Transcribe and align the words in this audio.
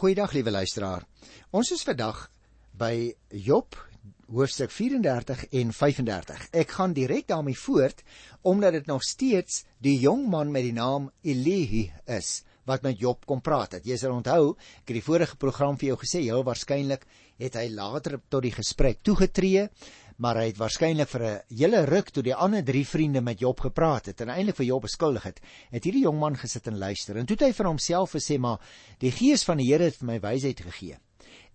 Goeiedag 0.00 0.32
liewe 0.32 0.48
luisteraar. 0.50 1.02
Ons 1.52 1.74
is 1.74 1.82
vandag 1.84 2.22
by 2.80 3.10
Job 3.36 3.76
hoofstuk 4.32 4.72
34 4.72 5.42
en 5.60 5.74
35. 5.76 6.46
Ek 6.56 6.72
gaan 6.72 6.94
direk 6.96 7.26
daarmee 7.28 7.58
voort 7.66 8.00
omdat 8.48 8.78
dit 8.78 8.88
nog 8.88 9.04
steeds 9.04 9.66
die 9.84 9.98
jong 10.00 10.22
man 10.32 10.48
met 10.54 10.64
die 10.64 10.72
naam 10.72 11.10
Elihu 11.20 11.82
is 12.16 12.30
wat 12.64 12.86
met 12.86 12.96
Job 12.96 13.28
kom 13.28 13.44
praat 13.44 13.76
het. 13.76 13.84
Jy 13.84 13.98
sal 14.00 14.16
onthou, 14.16 14.54
ek 14.80 14.88
het 14.88 14.96
die 15.02 15.04
vorige 15.04 15.36
program 15.36 15.76
vir 15.76 15.90
jou 15.90 15.98
gesê, 16.00 16.24
heel 16.24 16.46
waarskynlik 16.48 17.04
het 17.36 17.60
hy 17.60 17.66
later 17.74 18.22
tot 18.32 18.46
die 18.48 18.56
gesprek 18.56 19.04
toegetree, 19.04 19.66
maar 20.20 20.36
hy 20.36 20.50
het 20.50 20.58
waarskynlik 20.60 21.08
vir 21.08 21.22
'n 21.24 21.56
hele 21.56 21.84
ruk 21.88 22.10
toe 22.10 22.22
die 22.22 22.34
ander 22.34 22.64
drie 22.64 22.86
vriende 22.86 23.20
met 23.20 23.40
Job 23.40 23.60
gepraat 23.60 24.06
het 24.06 24.20
en 24.20 24.28
eintlik 24.28 24.56
vir 24.56 24.66
Job 24.66 24.82
beskuldig 24.82 25.22
het, 25.22 25.40
het 25.70 25.84
hierdie 25.84 26.02
jong 26.02 26.18
man 26.18 26.36
gesit 26.36 26.66
en 26.66 26.78
luister. 26.78 27.16
En 27.16 27.26
toe 27.26 27.36
het 27.36 27.46
hy 27.46 27.52
vir 27.52 27.66
homself 27.66 28.12
gesê, 28.12 28.38
maar 28.38 28.60
die 28.98 29.10
gees 29.10 29.44
van 29.44 29.56
die 29.56 29.72
Here 29.72 29.84
het 29.84 29.96
vir 29.96 30.06
my 30.06 30.20
wysheid 30.20 30.60
gegee. 30.60 30.98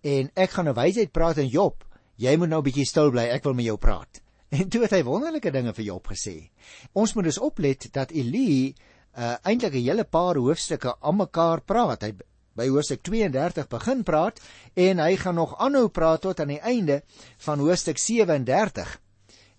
En 0.02 0.30
ek 0.34 0.50
gaan 0.50 0.68
'n 0.68 0.74
wysheid 0.74 1.12
praat 1.12 1.38
aan 1.38 1.48
Job. 1.48 1.84
Jy 2.16 2.36
moet 2.36 2.48
nou 2.48 2.60
'n 2.60 2.64
bietjie 2.64 2.86
stil 2.86 3.10
bly, 3.10 3.28
ek 3.30 3.44
wil 3.44 3.54
met 3.54 3.64
jou 3.64 3.76
praat. 3.76 4.20
En 4.50 4.68
toe 4.68 4.82
het 4.82 4.90
hy 4.90 5.02
wonderlike 5.02 5.50
dinge 5.50 5.72
vir 5.74 5.84
Job 5.84 6.06
gesê. 6.06 6.50
Ons 6.92 7.14
moet 7.14 7.24
dus 7.24 7.38
oplet 7.38 7.92
dat 7.92 8.10
Eli 8.10 8.74
uh 9.16 9.36
eintlik 9.42 9.74
'n 9.74 9.86
hele 9.88 10.04
paar 10.04 10.36
hoofstukke 10.36 10.96
aan 11.00 11.16
mekaar 11.16 11.60
praat. 11.60 12.02
Hy 12.02 12.12
by 12.56 12.68
hoofstuk 12.72 13.02
32 13.06 13.68
begin 13.72 14.04
praat 14.06 14.40
en 14.74 15.02
hy 15.02 15.16
gaan 15.20 15.36
nog 15.38 15.56
aanhou 15.60 15.88
praat 15.92 16.24
tot 16.24 16.40
aan 16.40 16.54
die 16.54 16.62
einde 16.62 17.02
van 17.44 17.60
hoofstuk 17.60 18.00
37. 18.00 18.96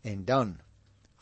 En 0.02 0.26
dan 0.26 0.58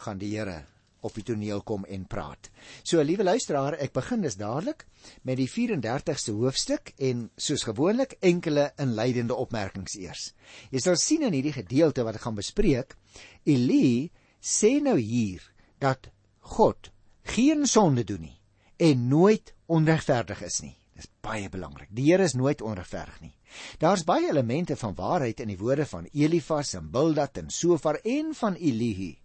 gaan 0.06 0.18
die 0.22 0.36
Here 0.38 0.64
op 1.06 1.14
die 1.14 1.24
toneel 1.26 1.62
kom 1.62 1.86
en 1.86 2.06
praat. 2.10 2.50
So 2.82 3.02
liewe 3.06 3.26
luisteraar, 3.26 3.78
ek 3.82 3.94
begin 3.94 4.24
dus 4.26 4.40
dadelik 4.40 4.86
met 5.28 5.38
die 5.38 5.50
34ste 5.50 6.34
hoofstuk 6.34 6.94
en 6.98 7.28
soos 7.38 7.66
gewoonlik 7.68 8.18
enkele 8.26 8.72
inleidende 8.82 9.38
opmerkings 9.38 9.98
eers. 10.00 10.32
Jy 10.74 10.82
sal 10.82 10.98
sien 10.98 11.28
in 11.28 11.36
hierdie 11.38 11.54
gedeelte 11.60 12.06
wat 12.08 12.18
ek 12.18 12.26
gaan 12.26 12.40
bespreek, 12.40 12.98
Eli 13.46 14.10
sê 14.42 14.80
nou 14.82 14.98
hier 14.98 15.46
dat 15.84 16.10
God 16.56 16.90
geen 17.36 17.66
sonde 17.70 18.06
doen 18.06 18.26
nie 18.26 18.40
en 18.82 19.08
nooit 19.08 19.54
onregverdig 19.72 20.42
is 20.46 20.60
nie. 20.66 20.76
Dis 20.96 21.10
baie 21.22 21.50
belangrik. 21.52 21.90
Die 21.92 22.08
Here 22.08 22.24
is 22.24 22.38
nooit 22.40 22.62
onregverdig 22.64 23.20
nie. 23.22 23.34
Daar's 23.80 24.06
baie 24.08 24.30
elemente 24.32 24.78
van 24.80 24.96
waarheid 24.96 25.42
in 25.44 25.52
die 25.52 25.60
woorde 25.60 25.86
van 25.90 26.08
Elifas 26.14 26.74
en 26.80 26.88
Bildad 26.92 27.38
en 27.42 27.50
Sofar 27.52 28.00
en 28.04 28.32
van 28.36 28.56
Elihu. 28.56 29.16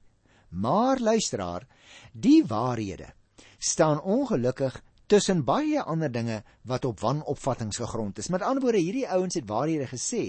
Maar 0.51 0.99
luisteraar, 0.99 1.67
die 2.13 2.43
waarhede 2.47 3.13
staan 3.59 4.01
ongelukkig 4.03 4.81
tussen 5.07 5.45
baie 5.45 5.83
ander 5.83 6.11
dinge 6.11 6.43
wat 6.67 6.85
op 6.85 7.01
wanopvattinge 7.01 7.79
gegrond 7.79 8.19
is. 8.19 8.29
Met 8.29 8.43
ander 8.43 8.63
woorde, 8.63 8.83
hierdie 8.83 9.09
ouens 9.09 9.35
het 9.35 9.47
waarhede 9.47 9.87
gesê, 9.91 10.25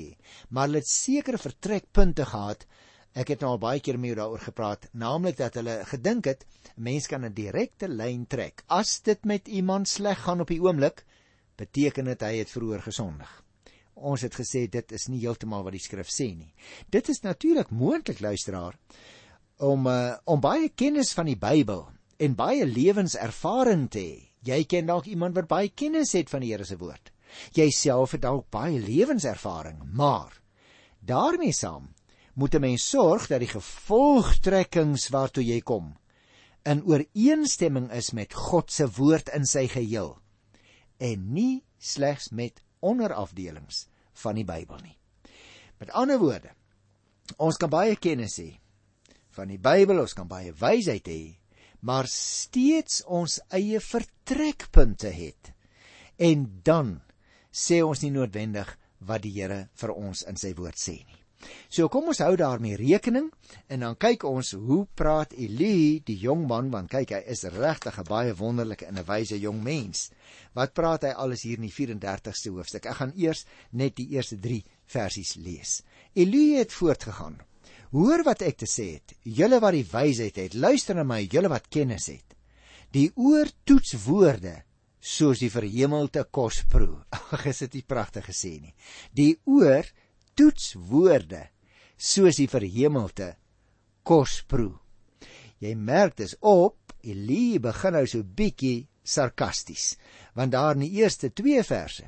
maar 0.50 0.70
hulle 0.70 0.81
het 0.81 0.89
sekere 0.89 1.42
vertrekpunte 1.42 2.26
gehad 2.26 2.66
Ek 3.11 3.28
het 3.33 3.42
nou 3.44 3.50
al 3.52 3.59
baie 3.59 3.81
keer 3.83 3.98
mee 4.00 4.16
daaroor 4.16 4.39
gepraat, 4.39 4.86
naamlik 4.95 5.36
dat 5.36 5.58
hulle 5.59 5.81
gedink 5.89 6.30
het 6.30 6.45
'n 6.45 6.83
mens 6.88 7.08
kan 7.11 7.26
'n 7.26 7.33
direkte 7.33 7.88
lyn 7.88 8.26
trek. 8.26 8.64
As 8.67 9.02
dit 9.02 9.26
met 9.26 9.48
iemand 9.48 9.88
sleg 9.88 10.23
gaan 10.23 10.39
op 10.39 10.48
die 10.48 10.61
oomblik, 10.61 11.03
beteken 11.59 12.05
dit 12.11 12.25
hy 12.25 12.35
het 12.39 12.52
vroeër 12.52 12.83
gesondig. 12.88 13.31
Ons 13.95 14.23
het 14.25 14.35
gesê 14.35 14.66
dit 14.71 14.91
is 14.95 15.07
nie 15.11 15.21
heeltemal 15.21 15.63
wat 15.66 15.75
die 15.75 15.83
skrif 15.83 16.09
sê 16.09 16.31
nie. 16.33 16.53
Dit 16.89 17.09
is 17.09 17.21
natuurlik 17.21 17.69
moontlik 17.69 18.21
luisteraar 18.23 18.77
om 19.61 19.88
uh, 19.88 20.17
om 20.25 20.41
baie 20.41 20.69
kennis 20.69 21.13
van 21.13 21.30
die 21.30 21.38
Bybel 21.38 21.85
en 22.17 22.38
baie 22.38 22.66
lewenservaring 22.66 23.89
te 23.91 24.02
hê. 24.02 24.19
Jy 24.41 24.63
ken 24.66 24.89
dalk 24.89 25.05
iemand 25.05 25.35
wat 25.38 25.49
baie 25.52 25.69
kennis 25.69 26.16
het 26.17 26.30
van 26.30 26.41
die 26.41 26.53
Here 26.53 26.66
se 26.66 26.77
woord. 26.81 27.11
Jy 27.53 27.69
self 27.75 28.15
het 28.15 28.23
dalk 28.25 28.49
baie 28.52 28.80
lewenservaring, 28.81 29.83
maar 29.93 30.33
daarmee 30.99 31.53
saam 31.53 31.91
moet 32.33 32.55
'n 32.55 32.61
mens 32.61 32.89
sorg 32.89 33.27
dat 33.27 33.39
die 33.39 33.53
gevolgtrekkings 33.53 35.09
waartoe 35.09 35.43
jy 35.43 35.61
kom 35.61 35.97
in 36.64 36.83
ooreenstemming 36.86 37.92
is 37.92 38.11
met 38.11 38.33
God 38.33 38.71
se 38.71 38.87
woord 38.97 39.30
in 39.33 39.45
sy 39.45 39.67
geheel 39.67 40.20
en 41.02 41.28
nie 41.34 41.64
slegs 41.82 42.30
met 42.32 42.62
onderafdelings 42.86 43.86
van 44.23 44.38
die 44.38 44.45
Bybel 44.45 44.82
nie. 44.84 44.98
Met 45.82 45.94
ander 45.98 46.20
woorde, 46.22 46.54
ons 47.42 47.58
kan 47.58 47.72
baie 47.73 47.98
kennis 47.98 48.38
hê 48.42 48.52
van 49.36 49.50
die 49.50 49.62
Bybel, 49.62 50.02
ons 50.04 50.14
kan 50.17 50.28
baie 50.30 50.52
wysheid 50.60 51.08
hê, 51.08 51.22
maar 51.82 52.10
steeds 52.12 53.02
ons 53.10 53.39
eie 53.56 53.80
vertrekpunte 53.82 55.10
het. 55.16 55.54
En 56.22 56.45
dan 56.67 57.00
sê 57.50 57.82
ons 57.82 58.04
nie 58.04 58.12
noodwendig 58.14 58.76
wat 59.08 59.23
die 59.26 59.33
Here 59.39 59.64
vir 59.82 59.95
ons 59.95 60.22
in 60.30 60.38
sy 60.38 60.54
woord 60.58 60.78
sê 60.78 61.00
nie. 61.00 61.20
So 61.69 61.89
kom 61.89 62.09
ons 62.11 62.21
hou 62.23 62.33
daarmee 62.39 62.77
rekening 62.79 63.29
en 63.67 63.85
dan 63.85 63.97
kyk 63.97 64.23
ons 64.27 64.52
hoe 64.52 64.85
praat 64.95 65.33
Eli 65.33 66.02
die 66.05 66.17
jong 66.19 66.47
man 66.47 66.71
want 66.73 66.91
kyk 66.91 67.15
hy 67.15 67.21
is 67.33 67.43
regtig 67.43 67.99
'n 67.99 68.07
baie 68.09 68.33
wonderlike 68.35 68.85
en 68.85 68.97
'n 68.97 69.05
wyse 69.05 69.39
jong 69.39 69.63
mens. 69.63 70.09
Wat 70.53 70.73
praat 70.73 71.03
hy 71.03 71.13
alles 71.15 71.43
hier 71.43 71.57
in 71.57 71.67
die 71.69 71.73
34ste 71.73 72.52
hoofstuk? 72.52 72.85
Ek 72.85 72.95
gaan 72.95 73.13
eers 73.15 73.45
net 73.71 73.95
die 73.95 74.09
eerste 74.15 74.39
3 74.39 74.63
versies 74.85 75.35
lees. 75.35 75.83
Eli 76.13 76.57
het 76.57 76.73
voortgegaan. 76.73 77.39
Hoor 77.91 78.23
wat 78.23 78.41
ek 78.41 78.58
te 78.58 78.67
sê 78.69 78.93
het. 78.95 79.15
Julle 79.23 79.59
wat 79.59 79.73
die 79.73 79.87
wysheid 79.91 80.35
het, 80.35 80.53
luister 80.53 80.95
na 80.95 81.03
my, 81.03 81.27
julle 81.27 81.49
wat 81.52 81.67
kennis 81.67 82.08
het. 82.08 82.35
Die 82.91 83.11
oor 83.15 83.47
toets 83.63 83.95
woorde 84.05 84.63
soos 85.02 85.41
die 85.41 85.49
verhemelte 85.52 86.23
kos 86.31 86.61
proe. 86.69 87.02
Ag, 87.33 87.45
is 87.49 87.63
dit 87.65 87.79
nie 87.79 87.87
pragtig 87.87 88.27
gesê 88.29 88.53
nie. 88.61 88.73
Die 89.17 89.33
oor 89.49 89.87
toets 90.41 90.73
woorde 90.89 91.43
soos 92.02 92.39
die 92.41 92.49
verhemelte 92.49 93.35
kos 94.07 94.39
proe. 94.49 94.73
Jy 95.61 95.75
merk 95.77 96.17
dis 96.17 96.33
op 96.41 96.95
Elie 97.05 97.59
begin 97.61 97.93
nou 97.93 98.07
so 98.09 98.25
bietjie 98.25 98.87
sarkasties 99.05 99.95
want 100.37 100.55
daar 100.55 100.73
in 100.77 100.87
die 100.87 101.02
eerste 101.03 101.29
2 101.29 101.61
verse 101.67 102.07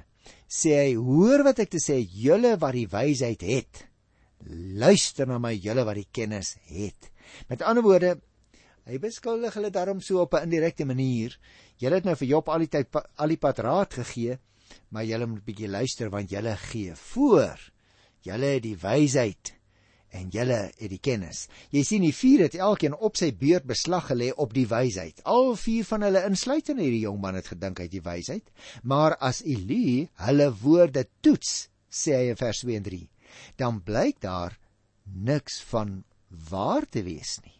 sê 0.49 0.73
hy 0.79 0.95
hoor 0.97 1.43
wat 1.45 1.61
ek 1.61 1.75
te 1.75 1.81
sê 1.81 1.99
julle 2.01 2.55
wat 2.61 2.73
die 2.73 2.89
wysheid 2.89 3.45
het. 3.45 3.83
Luister 4.49 5.29
na 5.29 5.37
my 5.41 5.53
julle 5.53 5.85
wat 5.85 5.99
die 5.99 6.09
kennis 6.09 6.55
het. 6.69 7.11
Met 7.49 7.61
ander 7.61 7.85
woorde 7.85 8.15
hy 8.89 8.97
beskuldig 9.01 9.53
hulle 9.59 9.71
daarom 9.73 10.01
so 10.01 10.25
op 10.25 10.33
'n 10.33 10.49
indirekte 10.49 10.85
manier. 10.85 11.37
Julle 11.77 12.01
het 12.01 12.05
nou 12.05 12.15
vir 12.15 12.27
Job 12.27 12.49
al 12.49 12.65
die 12.65 12.73
tyd 12.73 12.89
al 12.97 13.29
die 13.29 13.37
pad 13.37 13.59
raad 13.59 13.93
gegee 13.93 14.39
maar 14.89 15.05
julle 15.05 15.25
moet 15.29 15.45
bietjie 15.45 15.69
luister 15.69 16.09
want 16.09 16.31
julle 16.31 16.55
gee 16.57 16.95
voor 16.95 17.72
Julle 18.23 18.55
het 18.55 18.63
die 18.63 18.77
wysheid 18.79 19.53
en 20.13 20.29
julle 20.33 20.59
het 20.69 20.91
die 20.91 21.01
kennis. 21.01 21.47
Jy 21.73 21.83
sien 21.87 22.03
die 22.05 22.13
vier 22.15 22.45
het 22.45 22.55
elkeen 22.55 22.93
op 22.93 23.17
sy 23.17 23.31
beurt 23.35 23.65
beslag 23.69 24.11
gelê 24.11 24.29
op 24.37 24.53
die 24.55 24.67
wysheid. 24.69 25.23
Al 25.25 25.55
vier 25.59 25.87
van 25.89 26.05
hulle 26.05 26.21
insluitend 26.29 26.81
hierdie 26.81 27.03
jong 27.07 27.19
man 27.23 27.39
het 27.39 27.49
gedink 27.51 27.81
hy 27.81 27.87
het 27.89 27.95
die 27.95 28.05
wysheid, 28.05 28.51
maar 28.83 29.17
as 29.19 29.41
Eli 29.41 30.07
hulle 30.27 30.49
woorde 30.61 31.07
toets, 31.25 31.67
sê 31.89 32.15
hy 32.19 32.29
in 32.33 32.39
vers 32.39 32.61
2 32.63 32.77
en 32.77 32.85
3, 32.85 33.01
dan 33.57 33.81
blyk 33.85 34.21
daar 34.23 34.57
niks 35.03 35.59
van 35.71 36.03
waar 36.49 36.85
te 36.89 37.03
wees 37.05 37.39
nie. 37.43 37.57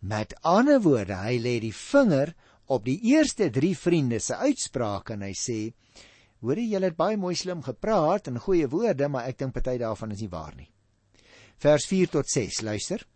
Met 0.00 0.36
ander 0.46 0.82
woorde, 0.82 1.16
hy 1.22 1.38
lê 1.42 1.56
die 1.62 1.74
vinger 1.74 2.34
op 2.66 2.84
die 2.86 2.98
eerste 3.14 3.48
3 3.54 3.72
vriende 3.78 4.20
se 4.20 4.36
uitsprake 4.36 5.14
en 5.14 5.24
hy 5.26 5.32
sê 5.38 5.60
Hoorie, 6.44 6.68
julle 6.68 6.90
het 6.90 6.96
baie 6.98 7.16
mooi 7.16 7.34
slim 7.34 7.62
gepraat 7.64 8.28
en 8.28 8.40
goeie 8.44 8.68
woorde, 8.68 9.08
maar 9.08 9.28
ek 9.30 9.38
dink 9.40 9.54
party 9.56 9.78
daarvan 9.80 10.12
is 10.12 10.20
nie 10.20 10.32
waar 10.32 10.54
nie. 10.56 10.68
Vers 11.62 11.86
4 11.88 12.10
tot 12.12 12.28
6, 12.28 12.60
luister. 12.66 13.06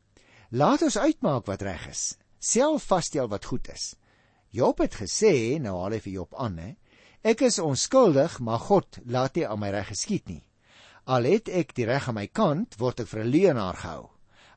Laat 0.51 0.83
ons 0.83 0.97
uitmaak 0.97 1.45
wat 1.47 1.63
reg 1.63 1.91
is. 1.91 2.05
Self 2.41 2.87
vasstel 2.89 3.29
wat 3.29 3.45
goed 3.45 3.69
is. 3.69 3.95
Job 4.57 4.81
het 4.81 4.97
gesê, 5.03 5.61
nou 5.61 5.77
haal 5.83 5.99
hy 5.99 6.01
vir 6.07 6.15
Job 6.15 6.39
aan, 6.41 6.57
hè. 6.59 6.71
Ek 7.21 7.45
is 7.45 7.61
onskuldig, 7.61 8.39
maar 8.41 8.63
God 8.65 8.97
laat 9.05 9.37
nie 9.37 9.45
aan 9.45 9.61
my 9.61 9.69
reg 9.75 9.91
geskied 9.93 10.33
nie. 10.33 10.41
Al 11.05 11.29
het 11.29 11.51
ek 11.53 11.75
die 11.77 11.85
reg 11.85 12.09
aan 12.09 12.17
my 12.17 12.27
kant, 12.33 12.79
word 12.81 13.05
ek 13.05 13.11
vir 13.13 13.21
'n 13.25 13.33
leienaar 13.35 13.77
gehou. 13.77 14.09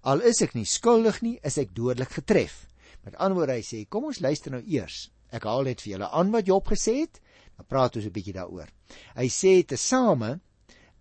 Al 0.03 0.21
is 0.21 0.41
ek 0.41 0.55
nie 0.55 0.65
skuldig 0.65 1.21
nie, 1.21 1.39
is 1.43 1.57
ek 1.57 1.75
dodelik 1.75 2.11
getref. 2.15 2.67
Met 3.03 3.15
ander 3.15 3.35
woorde 3.35 3.59
hy 3.59 3.61
sê, 3.61 3.85
kom 3.89 4.05
ons 4.05 4.19
luister 4.19 4.51
nou 4.51 4.63
eers. 4.63 5.11
Ek 5.31 5.43
haal 5.43 5.63
net 5.63 5.81
vir 5.81 5.91
julle 5.91 6.09
aan 6.09 6.31
wat 6.31 6.47
Job 6.47 6.67
gesê 6.67 7.01
het 7.01 7.19
Dan 7.57 7.65
praat 7.65 7.95
ons 7.95 8.05
'n 8.05 8.11
bietjie 8.11 8.33
daaroor. 8.33 8.69
Hy 9.15 9.27
sê 9.29 9.65
tesame 9.65 10.39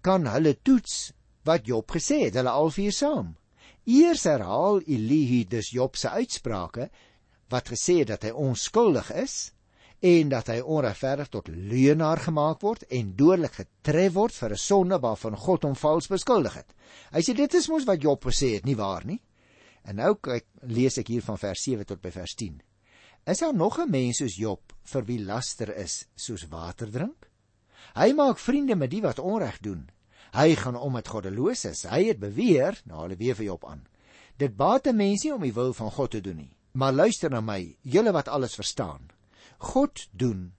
kan 0.00 0.26
hulle 0.26 0.54
toets 0.62 1.12
wat 1.44 1.66
Job 1.66 1.90
gesê 1.90 2.26
het, 2.26 2.34
hulle 2.34 2.50
al 2.50 2.70
vier 2.70 2.92
saam. 2.92 3.36
Eers 3.84 4.24
herhaal 4.24 4.80
Elihu 4.86 5.44
dus 5.44 5.70
Job 5.70 5.96
se 5.96 6.08
uitsprake 6.08 6.90
wat 7.50 7.68
gesê 7.68 7.98
het 8.02 8.08
dat 8.08 8.22
hy 8.22 8.30
onskuldig 8.30 9.10
is 9.12 9.52
en 10.02 10.28
dat 10.28 10.48
hy 10.50 10.58
onregverdig 10.60 11.28
tot 11.30 11.48
leuenaar 11.48 12.18
gemaak 12.24 12.62
word 12.62 12.82
en 12.90 13.12
dodelik 13.18 13.54
getref 13.60 14.14
word 14.14 14.34
vir 14.34 14.50
'n 14.50 14.58
sonde 14.58 14.98
waarvan 14.98 15.36
God 15.36 15.62
hom 15.62 15.74
vals 15.74 16.08
beskuldig 16.08 16.54
het. 16.54 16.74
Hy 17.12 17.20
sê 17.20 17.34
dit 17.34 17.54
is 17.54 17.68
mos 17.68 17.84
wat 17.84 18.02
Job 18.02 18.24
gesê 18.24 18.54
het, 18.54 18.64
nie 18.64 18.76
waar 18.76 19.06
nie? 19.06 19.20
En 19.84 19.96
nou 19.96 20.14
kyk 20.14 20.46
lees 20.62 20.98
ek 20.98 21.08
hier 21.08 21.22
van 21.22 21.38
vers 21.38 21.62
7 21.62 21.84
tot 21.84 22.00
by 22.00 22.10
vers 22.10 22.34
10. 22.34 22.60
Is 23.24 23.38
daar 23.38 23.54
nog 23.54 23.78
'n 23.78 23.90
mens 23.90 24.16
soos 24.16 24.36
Job 24.36 24.72
vir 24.82 25.04
wie 25.04 25.24
laster 25.24 25.76
is 25.76 26.06
soos 26.14 26.48
water 26.48 26.90
drink? 26.90 27.30
Hy 27.94 28.12
maak 28.12 28.38
vriende 28.38 28.76
met 28.76 28.90
die 28.90 29.02
wat 29.02 29.18
onreg 29.18 29.60
doen. 29.60 29.90
Hy 30.32 30.54
gaan 30.54 30.76
om 30.76 30.92
met 30.92 31.08
goddeloses. 31.08 31.82
Hy 31.82 32.04
het 32.04 32.18
beweer, 32.18 32.80
nou 32.84 33.02
hulle 33.02 33.16
weer 33.16 33.34
vir 33.34 33.44
Job 33.44 33.64
aan. 33.64 33.86
Dit 34.36 34.56
baat 34.56 34.86
'n 34.86 34.96
mens 34.96 35.22
nie 35.22 35.34
om 35.34 35.42
die 35.42 35.52
wil 35.52 35.72
van 35.72 35.90
God 35.90 36.10
te 36.10 36.20
doen 36.20 36.36
nie. 36.36 36.56
Maar 36.72 36.92
luister 36.92 37.30
na 37.30 37.40
my, 37.40 37.76
julle 37.82 38.12
wat 38.12 38.28
alles 38.28 38.54
verstaan. 38.54 39.10
God 39.58 40.08
doen 40.10 40.54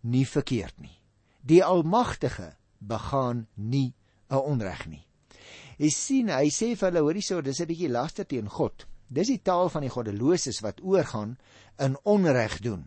nie 0.00 0.26
verkeerd 0.26 0.80
nie. 0.80 1.00
Die 1.42 1.64
Almagtige 1.64 2.56
begaan 2.78 3.46
nie 3.54 3.94
'n 4.30 4.36
onreg 4.36 4.86
nie. 4.86 5.06
Jy 5.78 5.90
sien, 5.90 6.28
hy 6.28 6.48
sê 6.48 6.76
vir 6.76 6.90
hulle, 6.90 7.00
hoorie 7.00 7.22
so, 7.22 7.40
dis 7.40 7.60
'n 7.60 7.66
bietjie 7.66 7.88
laster 7.88 8.26
teen 8.26 8.48
God. 8.48 8.86
Dis 9.08 9.30
die 9.30 9.42
taal 9.42 9.70
van 9.70 9.86
die 9.86 9.92
goddeloses 9.92 10.60
wat 10.64 10.82
oorgaan 10.82 11.36
in 11.82 11.98
onreg 12.02 12.58
doen. 12.60 12.86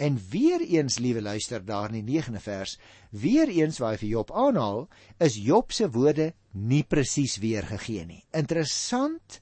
En 0.00 0.16
weer 0.30 0.62
eens, 0.64 0.98
liewe 0.98 1.20
luister, 1.22 1.64
daar 1.64 1.92
in 1.92 2.04
die 2.06 2.22
9de 2.22 2.40
vers, 2.40 2.78
weer 3.10 3.48
eens 3.48 3.78
waar 3.78 3.92
hy 3.92 4.00
vir 4.00 4.08
Job 4.14 4.30
aanhaal, 4.32 4.86
is 5.20 5.36
Job 5.36 5.74
se 5.76 5.90
woorde 5.92 6.30
nie 6.56 6.82
presies 6.88 7.36
weergegee 7.42 8.06
nie. 8.08 8.22
Interessant 8.32 9.40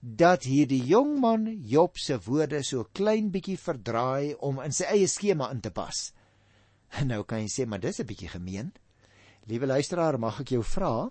dat 0.00 0.48
hierdie 0.48 0.82
jong 0.88 1.18
man 1.20 1.46
Job 1.68 1.98
se 1.98 2.18
woorde 2.24 2.64
so 2.66 2.88
klein 2.96 3.30
bietjie 3.30 3.58
verdraai 3.60 4.34
om 4.40 4.58
in 4.64 4.74
sy 4.74 4.88
eie 4.90 5.06
skema 5.08 5.50
in 5.54 5.60
te 5.60 5.70
pas. 5.70 6.08
En 6.98 7.06
nou 7.14 7.22
kan 7.22 7.44
jy 7.44 7.50
sê, 7.52 7.66
maar 7.68 7.80
dis 7.80 8.00
'n 8.00 8.06
bietjie 8.06 8.34
gemeen. 8.34 8.72
Liewe 9.46 9.66
luisteraar, 9.66 10.18
mag 10.18 10.40
ek 10.40 10.56
jou 10.56 10.64
vra 10.64 11.10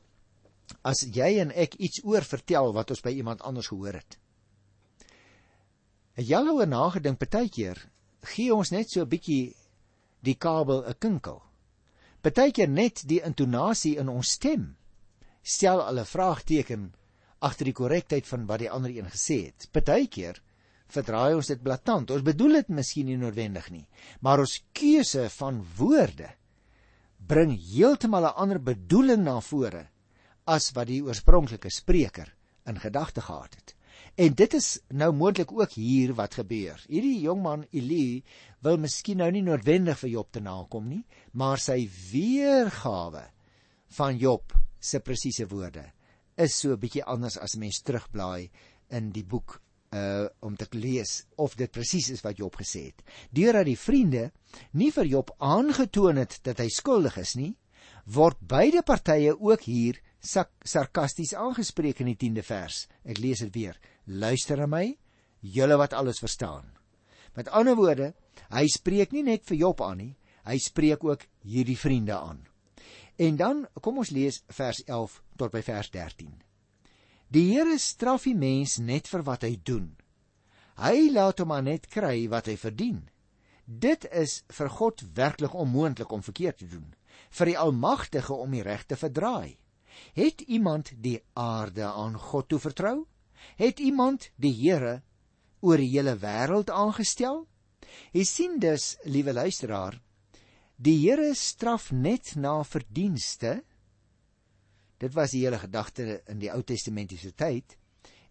as 0.84 1.02
jy 1.02 1.40
en 1.40 1.52
ek 1.56 1.76
iets 1.80 2.04
oor 2.04 2.22
vertel 2.22 2.74
wat 2.74 2.92
ons 2.92 3.02
by 3.02 3.16
iemand 3.16 3.42
anders 3.42 3.72
gehoor 3.72 3.94
het? 3.94 4.20
Het 6.14 6.28
jy 6.28 6.36
al 6.36 6.52
oor 6.56 6.68
nagedink 6.68 7.20
partykeer 7.20 7.80
gee 8.34 8.54
ons 8.54 8.72
net 8.72 8.90
so 8.90 9.02
'n 9.02 9.10
bietjie 9.10 9.56
die 10.22 10.36
kabel 10.36 10.84
'n 10.86 10.96
kinkel. 11.00 11.42
Partykeer 12.22 12.70
net 12.70 13.08
die 13.08 13.22
intonasie 13.24 13.98
in 13.98 14.10
ons 14.10 14.32
stem 14.32 14.76
stel 15.42 15.82
al 15.82 16.00
'n 16.00 16.06
vraagteken 16.06 16.94
agter 17.40 17.66
die 17.66 17.74
korrektheid 17.74 18.28
van 18.28 18.46
wat 18.46 18.60
die 18.60 18.72
ander 18.72 18.92
een 18.92 19.08
gesê 19.08 19.46
het. 19.46 19.70
Partykeer 19.72 20.42
verdraai 20.88 21.36
ons 21.36 21.48
dit 21.48 21.62
blaatant. 21.62 22.12
Ons 22.12 22.26
bedoel 22.26 22.60
dit 22.60 22.70
miskien 22.70 23.06
nie 23.06 23.18
noodwendig 23.18 23.70
nie, 23.70 23.88
maar 24.22 24.40
ons 24.40 24.60
keuse 24.74 25.30
van 25.38 25.64
woorde 25.78 26.30
bring 27.28 27.52
heeltemal 27.54 28.26
'n 28.26 28.36
ander 28.36 28.60
bedoeling 28.60 29.24
na 29.24 29.40
vore 29.40 29.88
as 30.46 30.72
wat 30.72 30.88
die 30.88 31.02
oorspronklike 31.04 31.70
spreker 31.70 32.34
in 32.66 32.80
gedagte 32.80 33.22
gehad 33.22 33.56
het. 33.56 33.76
En 34.16 34.34
dit 34.34 34.54
is 34.54 34.80
nou 34.90 35.12
moontlik 35.14 35.52
ook 35.52 35.72
hier 35.72 36.14
wat 36.14 36.40
gebeur. 36.40 36.80
Hierdie 36.88 37.20
jongman 37.22 37.66
Eli 37.72 38.24
wil 38.66 38.78
miskien 38.78 39.22
nou 39.22 39.30
nie 39.32 39.44
noodwendig 39.46 40.00
vir 40.00 40.10
Job 40.10 40.32
te 40.32 40.42
nakom 40.44 40.90
nie, 40.90 41.06
maar 41.32 41.62
sy 41.62 41.84
weergawe 42.12 43.24
van 43.98 44.18
Job 44.18 44.54
se 44.80 45.00
presiese 45.00 45.48
woorde 45.48 45.86
is 46.40 46.56
so 46.56 46.72
'n 46.72 46.80
bietjie 46.80 47.04
anders 47.04 47.38
as 47.38 47.58
mens 47.58 47.82
terugblaai 47.82 48.50
in 48.90 49.12
die 49.12 49.24
boek 49.24 49.62
uh 49.92 50.28
om 50.46 50.56
te 50.56 50.68
lees 50.72 51.26
of 51.36 51.56
dit 51.56 51.72
presies 51.72 52.10
is 52.10 52.22
wat 52.22 52.38
Job 52.38 52.56
gesê 52.56 52.86
het. 52.92 53.04
Deurdat 53.32 53.66
die 53.66 53.78
vriende 53.78 54.32
nie 54.72 54.92
vir 54.92 55.06
Job 55.06 55.34
aangetoon 55.38 56.18
het 56.22 56.40
dat 56.44 56.60
hy 56.60 56.70
skuldig 56.70 57.18
is 57.18 57.36
nie, 57.36 57.56
word 58.06 58.38
beide 58.40 58.84
partye 58.86 59.34
ook 59.34 59.62
hier 59.62 60.00
sarkasties 60.20 61.34
aangespreek 61.34 62.02
in 62.04 62.12
die 62.12 62.20
10de 62.20 62.44
vers. 62.44 62.88
Ek 63.04 63.18
lees 63.18 63.40
dit 63.40 63.54
weer. 63.56 63.80
Luister 64.10 64.58
na 64.58 64.66
my, 64.66 64.98
julle 65.40 65.78
wat 65.78 65.94
alles 65.94 66.20
verstaan. 66.20 66.66
Met 67.38 67.50
ander 67.54 67.78
woorde, 67.78 68.14
hy 68.50 68.66
spreek 68.74 69.14
nie 69.14 69.24
net 69.24 69.46
vir 69.46 69.60
Job 69.62 69.84
aan 69.86 70.00
nie, 70.02 70.14
hy 70.50 70.58
spreek 70.58 71.04
ook 71.06 71.28
hierdie 71.46 71.78
vriende 71.78 72.18
aan. 72.18 72.42
En 73.22 73.38
dan 73.38 73.66
kom 73.84 74.00
ons 74.02 74.10
lees 74.16 74.42
vers 74.50 74.82
11 74.88 75.20
tot 75.38 75.54
by 75.54 75.62
vers 75.62 75.92
13. 75.94 76.32
Die 77.30 77.46
Here 77.52 77.78
straf 77.78 78.26
die 78.26 78.34
mens 78.34 78.80
net 78.82 79.08
vir 79.12 79.22
wat 79.28 79.46
hy 79.46 79.60
doen. 79.62 79.92
Hy 80.82 81.12
laat 81.14 81.44
hom 81.44 81.52
maar 81.52 81.66
net 81.68 81.86
kry 81.92 82.26
wat 82.32 82.50
hy 82.50 82.56
verdien. 82.58 83.04
Dit 83.66 84.08
is 84.10 84.40
vir 84.50 84.72
God 84.74 85.04
werklik 85.14 85.54
onmoontlik 85.54 86.10
om 86.10 86.26
verkeerd 86.26 86.64
te 86.64 86.70
doen, 86.72 86.88
vir 87.30 87.52
die 87.52 87.58
Almagtige 87.62 88.34
om 88.34 88.56
die 88.58 88.66
reg 88.66 88.88
te 88.90 88.98
verdraai. 88.98 89.60
Het 90.18 90.42
iemand 90.48 90.96
die 90.98 91.20
aarde 91.38 91.86
aan 91.86 92.18
God 92.18 92.50
toe 92.50 92.60
vertrou? 92.64 93.04
Het 93.60 93.80
iemand 93.80 94.30
die 94.36 94.54
Here 94.54 95.02
oor 95.60 95.78
die 95.78 95.92
hele 95.92 96.16
wêreld 96.20 96.72
aangestel? 96.72 97.46
Jy 98.14 98.24
sien 98.28 98.60
dus, 98.60 98.96
liewe 99.04 99.34
luisteraar, 99.34 100.00
die 100.78 100.98
Here 101.02 101.34
straf 101.36 101.92
net 101.92 102.36
na 102.36 102.62
verdienste. 102.64 103.60
Dit 105.00 105.16
was 105.16 105.34
die 105.36 105.44
hele 105.46 105.60
gedagte 105.60 106.22
in 106.28 106.40
die 106.40 106.52
Ou 106.52 106.62
Testamentiese 106.64 107.34
tyd 107.36 107.76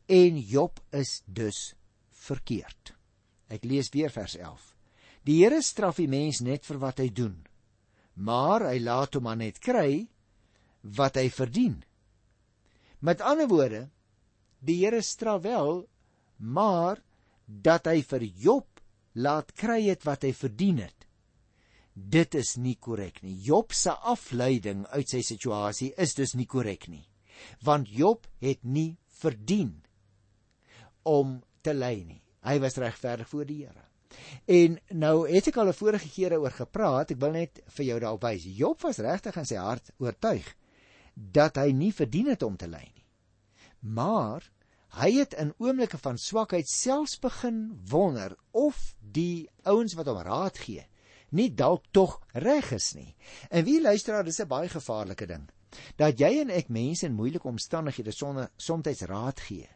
en 0.09 0.39
Job 0.41 0.81
is 0.97 1.23
dus 1.27 1.75
verkeerd. 2.11 2.95
Ek 3.53 3.65
lees 3.65 3.91
weer 3.93 4.13
vers 4.13 4.37
11. 4.37 4.63
Die 5.29 5.43
Here 5.43 5.61
straf 5.65 5.99
die 6.01 6.09
mens 6.09 6.41
net 6.45 6.65
vir 6.65 6.81
wat 6.81 7.03
hy 7.03 7.11
doen, 7.13 7.37
maar 8.15 8.65
hy 8.69 8.79
laat 8.81 9.17
hom 9.17 9.27
maar 9.29 9.37
net 9.41 9.61
kry 9.61 10.07
wat 10.97 11.19
hy 11.21 11.29
verdien. 11.29 11.83
Met 13.05 13.21
ander 13.21 13.49
woorde, 13.51 13.89
die 14.61 14.79
Here 14.83 15.03
straf 15.03 15.43
wel, 15.43 15.87
maar 16.39 17.03
dat 17.47 17.87
hy 17.87 18.03
vir 18.03 18.25
Job 18.25 18.67
laat 19.19 19.53
kry 19.57 19.83
het 19.89 20.05
wat 20.07 20.27
hy 20.27 20.33
verdien 20.37 20.83
het. 20.85 21.07
Dit 21.99 22.37
is 22.39 22.55
nie 22.61 22.77
korrek 22.79 23.23
nie. 23.25 23.35
Job 23.43 23.73
se 23.75 23.91
afleiding 23.91 24.85
uit 24.93 25.09
sy 25.11 25.25
situasie 25.27 25.91
is 25.99 26.15
dus 26.15 26.37
nie 26.39 26.47
korrek 26.47 26.87
nie. 26.89 27.05
Want 27.67 27.91
Job 27.91 28.27
het 28.43 28.63
nie 28.63 28.99
verdien 29.19 29.81
om 31.09 31.39
te 31.63 31.75
ly 31.75 31.97
nie. 32.07 32.23
Hy 32.47 32.59
was 32.63 32.79
regverdig 32.79 33.29
voor 33.29 33.49
die 33.49 33.63
Here. 33.65 33.85
En 34.47 34.79
nou 34.95 35.17
het 35.29 35.49
ek 35.51 35.57
al 35.57 35.69
'n 35.69 35.81
vorige 35.81 36.09
kere 36.09 36.39
oor 36.41 36.55
gepraat, 36.55 37.11
ek 37.11 37.21
wil 37.21 37.33
net 37.33 37.61
vir 37.77 37.85
jou 37.85 37.99
daarop 38.01 38.23
wys. 38.23 38.45
Job 38.45 38.81
was 38.81 38.99
regtig 38.99 39.37
in 39.37 39.47
sy 39.47 39.57
hart 39.57 39.91
oortuig 39.99 40.55
dat 41.15 41.57
hy 41.57 41.73
nie 41.73 41.93
verdien 41.93 42.27
het 42.27 42.43
om 42.43 42.57
te 42.57 42.67
ly 42.67 42.85
nie. 42.95 42.98
Maar 43.81 44.51
hy 44.99 45.13
het 45.19 45.35
in 45.35 45.55
oomblikke 45.59 45.99
van 45.99 46.19
swakheid 46.19 46.69
selfs 46.69 47.19
begin 47.19 47.81
wonder 47.91 48.37
of 48.51 48.95
die 49.01 49.49
ouens 49.63 49.95
wat 49.95 50.07
hom 50.07 50.23
raad 50.25 50.59
gee 50.59 50.87
nie 51.31 51.51
dalk 51.55 51.85
tog 51.93 52.19
reg 52.33 52.71
is 52.73 52.93
nie. 52.97 53.15
En 53.51 53.65
wie 53.65 53.81
luisteraar, 53.81 54.25
dis 54.25 54.41
'n 54.41 54.49
baie 54.49 54.69
gevaarlike 54.69 55.27
ding. 55.27 55.49
Dat 55.97 56.19
jy 56.19 56.41
en 56.41 56.51
ek 56.51 56.69
mense 56.69 57.07
in 57.07 57.15
moeilike 57.15 57.49
omstandighede 57.49 58.13
sonder 58.13 58.51
soms 58.57 59.01
raad 59.03 59.41
gee. 59.41 59.69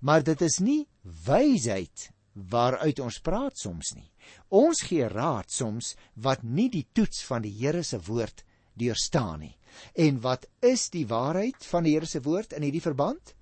Maar 0.00 0.22
dit 0.22 0.40
is 0.40 0.58
nie 0.58 0.88
wysheid 1.02 2.10
waaruit 2.32 2.98
ons 2.98 3.18
praat 3.18 3.58
soms 3.58 3.94
nie. 3.94 4.10
Ons 4.48 4.82
gee 4.82 5.08
raad 5.08 5.50
soms 5.50 5.96
wat 6.14 6.42
nie 6.42 6.68
die 6.68 6.86
toets 6.92 7.24
van 7.24 7.42
die 7.42 7.52
Here 7.52 7.82
se 7.82 7.98
woord 7.98 8.44
deurstaan 8.74 9.40
nie. 9.40 9.56
En 9.94 10.20
wat 10.20 10.46
is 10.60 10.90
die 10.90 11.06
waarheid 11.06 11.64
van 11.64 11.84
die 11.84 11.92
Here 11.92 12.06
se 12.06 12.20
woord 12.20 12.52
in 12.52 12.62
hierdie 12.62 12.82
verband? 12.82 13.34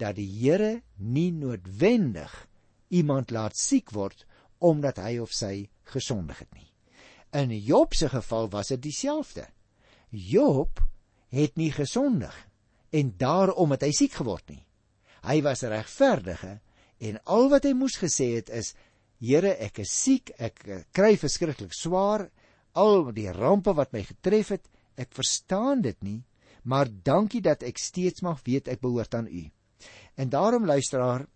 Dat 0.00 0.16
die 0.18 0.28
Here 0.28 0.82
nie 0.96 1.30
noodwendig 1.32 2.32
iemand 2.94 3.30
laat 3.30 3.56
siek 3.58 3.92
word 3.94 4.26
omdat 4.64 5.00
hy 5.02 5.18
of 5.20 5.32
sy 5.34 5.68
gesondig 5.92 6.40
het 6.40 6.52
nie. 6.54 6.70
In 7.34 7.50
Job 7.50 7.94
se 7.94 8.08
geval 8.08 8.48
was 8.52 8.70
dit 8.72 8.82
dieselfde. 8.82 9.46
Job 10.10 10.80
het 11.34 11.56
nie 11.58 11.72
gesondig 11.74 12.34
en 12.94 13.14
daarom 13.18 13.74
het 13.74 13.82
hy 13.82 13.92
siek 13.92 14.14
geword 14.20 14.48
nie. 14.48 14.62
Hy 15.26 15.40
was 15.42 15.64
regverdige 15.66 16.58
en 17.02 17.18
al 17.24 17.50
wat 17.52 17.66
hy 17.66 17.74
moes 17.76 17.98
gesê 18.00 18.34
het 18.38 18.50
is 18.50 18.74
Here, 19.24 19.54
ek 19.62 19.78
is 19.80 19.92
siek, 19.94 20.32
ek 20.42 20.58
kry 20.92 21.14
verskriklik 21.16 21.72
swaar, 21.72 22.26
al 22.76 23.06
die 23.14 23.30
rampe 23.32 23.72
wat 23.72 23.94
my 23.94 24.02
getref 24.04 24.50
het, 24.52 24.66
Ek 24.94 25.10
verstaan 25.14 25.82
dit 25.82 25.98
nie, 26.06 26.20
maar 26.62 26.88
dankie 26.88 27.42
dat 27.42 27.64
ek 27.66 27.80
steeds 27.82 28.22
mag 28.22 28.42
weet 28.46 28.70
ek 28.70 28.82
behoort 28.82 29.14
aan 29.18 29.26
U. 29.26 29.42
En 30.14 30.30
daarom 30.30 30.66
luisteraar, 30.66 31.26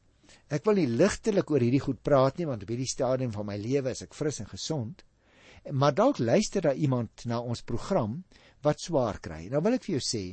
ek 0.49 0.65
wil 0.69 0.81
nie 0.81 0.89
ligtelik 0.89 1.51
oor 1.51 1.63
hierdie 1.65 1.83
goed 1.83 2.01
praat 2.03 2.39
nie 2.39 2.47
want 2.49 2.63
op 2.65 2.73
hierdie 2.73 2.89
stadium 2.89 3.33
van 3.35 3.49
my 3.49 3.57
lewe 3.61 3.93
is 3.93 4.05
ek 4.07 4.17
fris 4.17 4.41
en 4.43 4.51
gesond. 4.51 5.03
Maar 5.73 5.95
dalk 5.95 6.21
luister 6.23 6.65
daar 6.65 6.79
iemand 6.79 7.27
na 7.27 7.41
ons 7.41 7.63
program 7.63 8.23
wat 8.65 8.81
swaar 8.81 9.19
kry. 9.21 9.49
Nou 9.51 9.63
wil 9.65 9.77
ek 9.77 9.85
vir 9.87 9.99
jou 9.99 10.05
sê, 10.05 10.25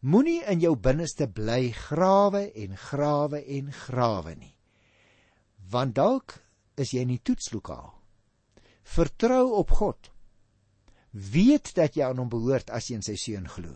moenie 0.00 0.40
in 0.48 0.62
jou 0.62 0.74
binneste 0.76 1.26
bly 1.28 1.72
grawe 1.76 2.46
en 2.62 2.76
grawe 2.76 3.42
en 3.58 3.72
grawe 3.86 4.36
nie. 4.36 4.54
Want 5.70 5.96
dalk 5.96 6.38
is 6.80 6.94
jy 6.94 7.04
in 7.04 7.14
die 7.16 7.22
toetslokaal. 7.24 7.92
Vertrou 8.90 9.44
op 9.60 9.76
God 9.80 10.10
weet 11.10 11.72
dat 11.74 11.96
jy 11.98 12.06
aan 12.06 12.20
hom 12.22 12.30
behoort 12.30 12.70
as 12.70 12.88
jy 12.88 13.00
in 13.00 13.06
sy 13.06 13.16
seun 13.18 13.48
glo. 13.50 13.74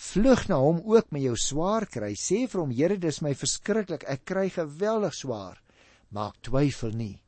Vlug 0.00 0.46
na 0.48 0.56
hom 0.56 0.80
ook 0.88 1.10
met 1.12 1.26
jou 1.26 1.36
swaar 1.36 1.84
kry. 1.86 2.14
Sê 2.16 2.46
vir 2.48 2.60
hom: 2.62 2.72
Here, 2.72 2.96
dis 2.98 3.20
my 3.20 3.34
verskriklik. 3.36 4.06
Ek 4.08 4.24
kry 4.24 4.48
geweldig 4.48 5.14
swaar. 5.14 5.60
Maak 6.08 6.40
twyfel 6.46 6.94
nie 6.96 7.20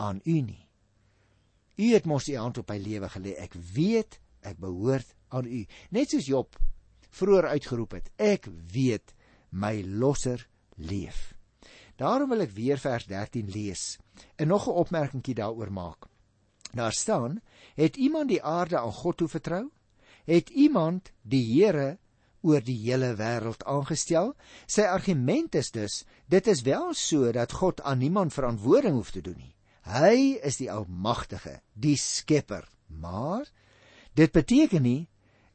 aan 0.00 0.22
U 0.24 0.38
nie. 0.40 0.64
U 1.78 1.86
het 1.92 2.08
mos 2.08 2.28
U 2.28 2.36
hand 2.36 2.58
op 2.58 2.72
my 2.72 2.78
lewe 2.80 3.10
gelê. 3.12 3.36
Ek 3.38 3.54
weet 3.76 4.18
ek 4.42 4.58
behoort 4.58 5.12
aan 5.30 5.46
U. 5.46 5.60
Net 5.94 6.10
soos 6.10 6.26
Job 6.26 6.56
vroeër 7.12 7.50
uitgeroep 7.52 7.98
het, 7.98 8.08
ek 8.16 8.48
weet 8.72 9.12
my 9.52 9.82
losser 9.84 10.46
leef. 10.80 11.34
Daarom 12.00 12.32
wil 12.32 12.46
ek 12.46 12.54
weer 12.56 12.80
vers 12.80 13.04
13 13.06 13.52
lees 13.52 13.98
en 14.40 14.48
nog 14.48 14.66
'n 14.66 14.80
opmerkingie 14.82 15.36
daaroor 15.36 15.72
maak. 15.72 16.08
Daar 16.72 16.92
staan: 16.92 17.40
Het 17.76 17.96
iemand 17.96 18.28
die 18.28 18.42
aarde 18.42 18.78
aan 18.78 18.92
God 18.92 19.16
toe 19.16 19.28
vertrou? 19.28 19.68
Het 20.28 20.50
iemand 20.50 21.10
die 21.22 21.42
Here 21.42 21.98
oor 22.42 22.62
die 22.62 22.78
hele 22.84 23.14
wêreld 23.18 23.64
aangestel? 23.64 24.34
Sy 24.66 24.86
argument 24.86 25.54
is 25.54 25.70
dus: 25.74 26.02
dit 26.26 26.46
is 26.46 26.62
wel 26.62 26.94
so 26.94 27.32
dat 27.32 27.52
God 27.52 27.82
aan 27.82 27.98
niemand 27.98 28.32
verantwoording 28.32 28.94
hoef 28.94 29.10
te 29.10 29.22
doen 29.22 29.38
nie. 29.38 29.54
Hy 29.82 30.38
is 30.46 30.60
die 30.62 30.70
almagtige, 30.70 31.60
die 31.74 31.96
skepper. 31.98 32.68
Maar 32.86 33.48
dit 34.14 34.32
beteken 34.32 34.82
nie 34.82 35.08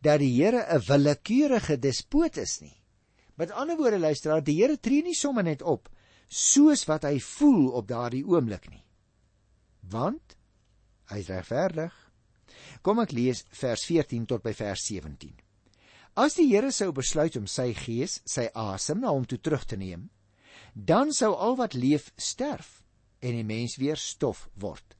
dat 0.04 0.20
die 0.20 0.34
Here 0.36 0.66
'n 0.68 0.84
willekeurige 0.88 1.80
despoot 1.80 2.38
is 2.38 2.60
nie. 2.62 2.76
Met 3.36 3.52
ander 3.52 3.78
woorde 3.78 4.00
luister, 4.00 4.42
die 4.44 4.62
Here 4.62 4.80
tree 4.80 5.02
nie 5.02 5.16
sommer 5.16 5.44
net 5.44 5.62
op 5.62 5.90
soos 6.28 6.86
wat 6.86 7.04
hy 7.04 7.20
voel 7.20 7.72
op 7.72 7.88
daardie 7.88 8.26
oomblik 8.26 8.70
nie. 8.70 8.84
Want 9.82 10.36
hy 11.06 11.20
is 11.20 11.28
regverdig. 11.28 12.07
Kom 12.82 13.00
ek 13.04 13.14
lees 13.16 13.44
vers 13.60 13.84
14 13.88 14.26
tot 14.30 14.44
by 14.44 14.54
vers 14.58 14.84
17. 14.90 15.34
As 16.18 16.38
die 16.38 16.48
Here 16.50 16.72
sou 16.74 16.92
besluit 16.92 17.38
om 17.38 17.48
sy 17.48 17.72
gees, 17.78 18.22
sy 18.26 18.48
asem 18.56 19.02
na 19.02 19.14
hom 19.14 19.26
toe 19.26 19.38
terug 19.38 19.66
te 19.70 19.78
neem, 19.78 20.10
dan 20.74 21.14
sou 21.14 21.34
al 21.36 21.58
wat 21.58 21.78
leef 21.78 22.12
sterf 22.18 22.82
en 23.22 23.38
die 23.38 23.46
mens 23.46 23.78
weer 23.78 23.98
stof 23.98 24.48
word. 24.56 24.98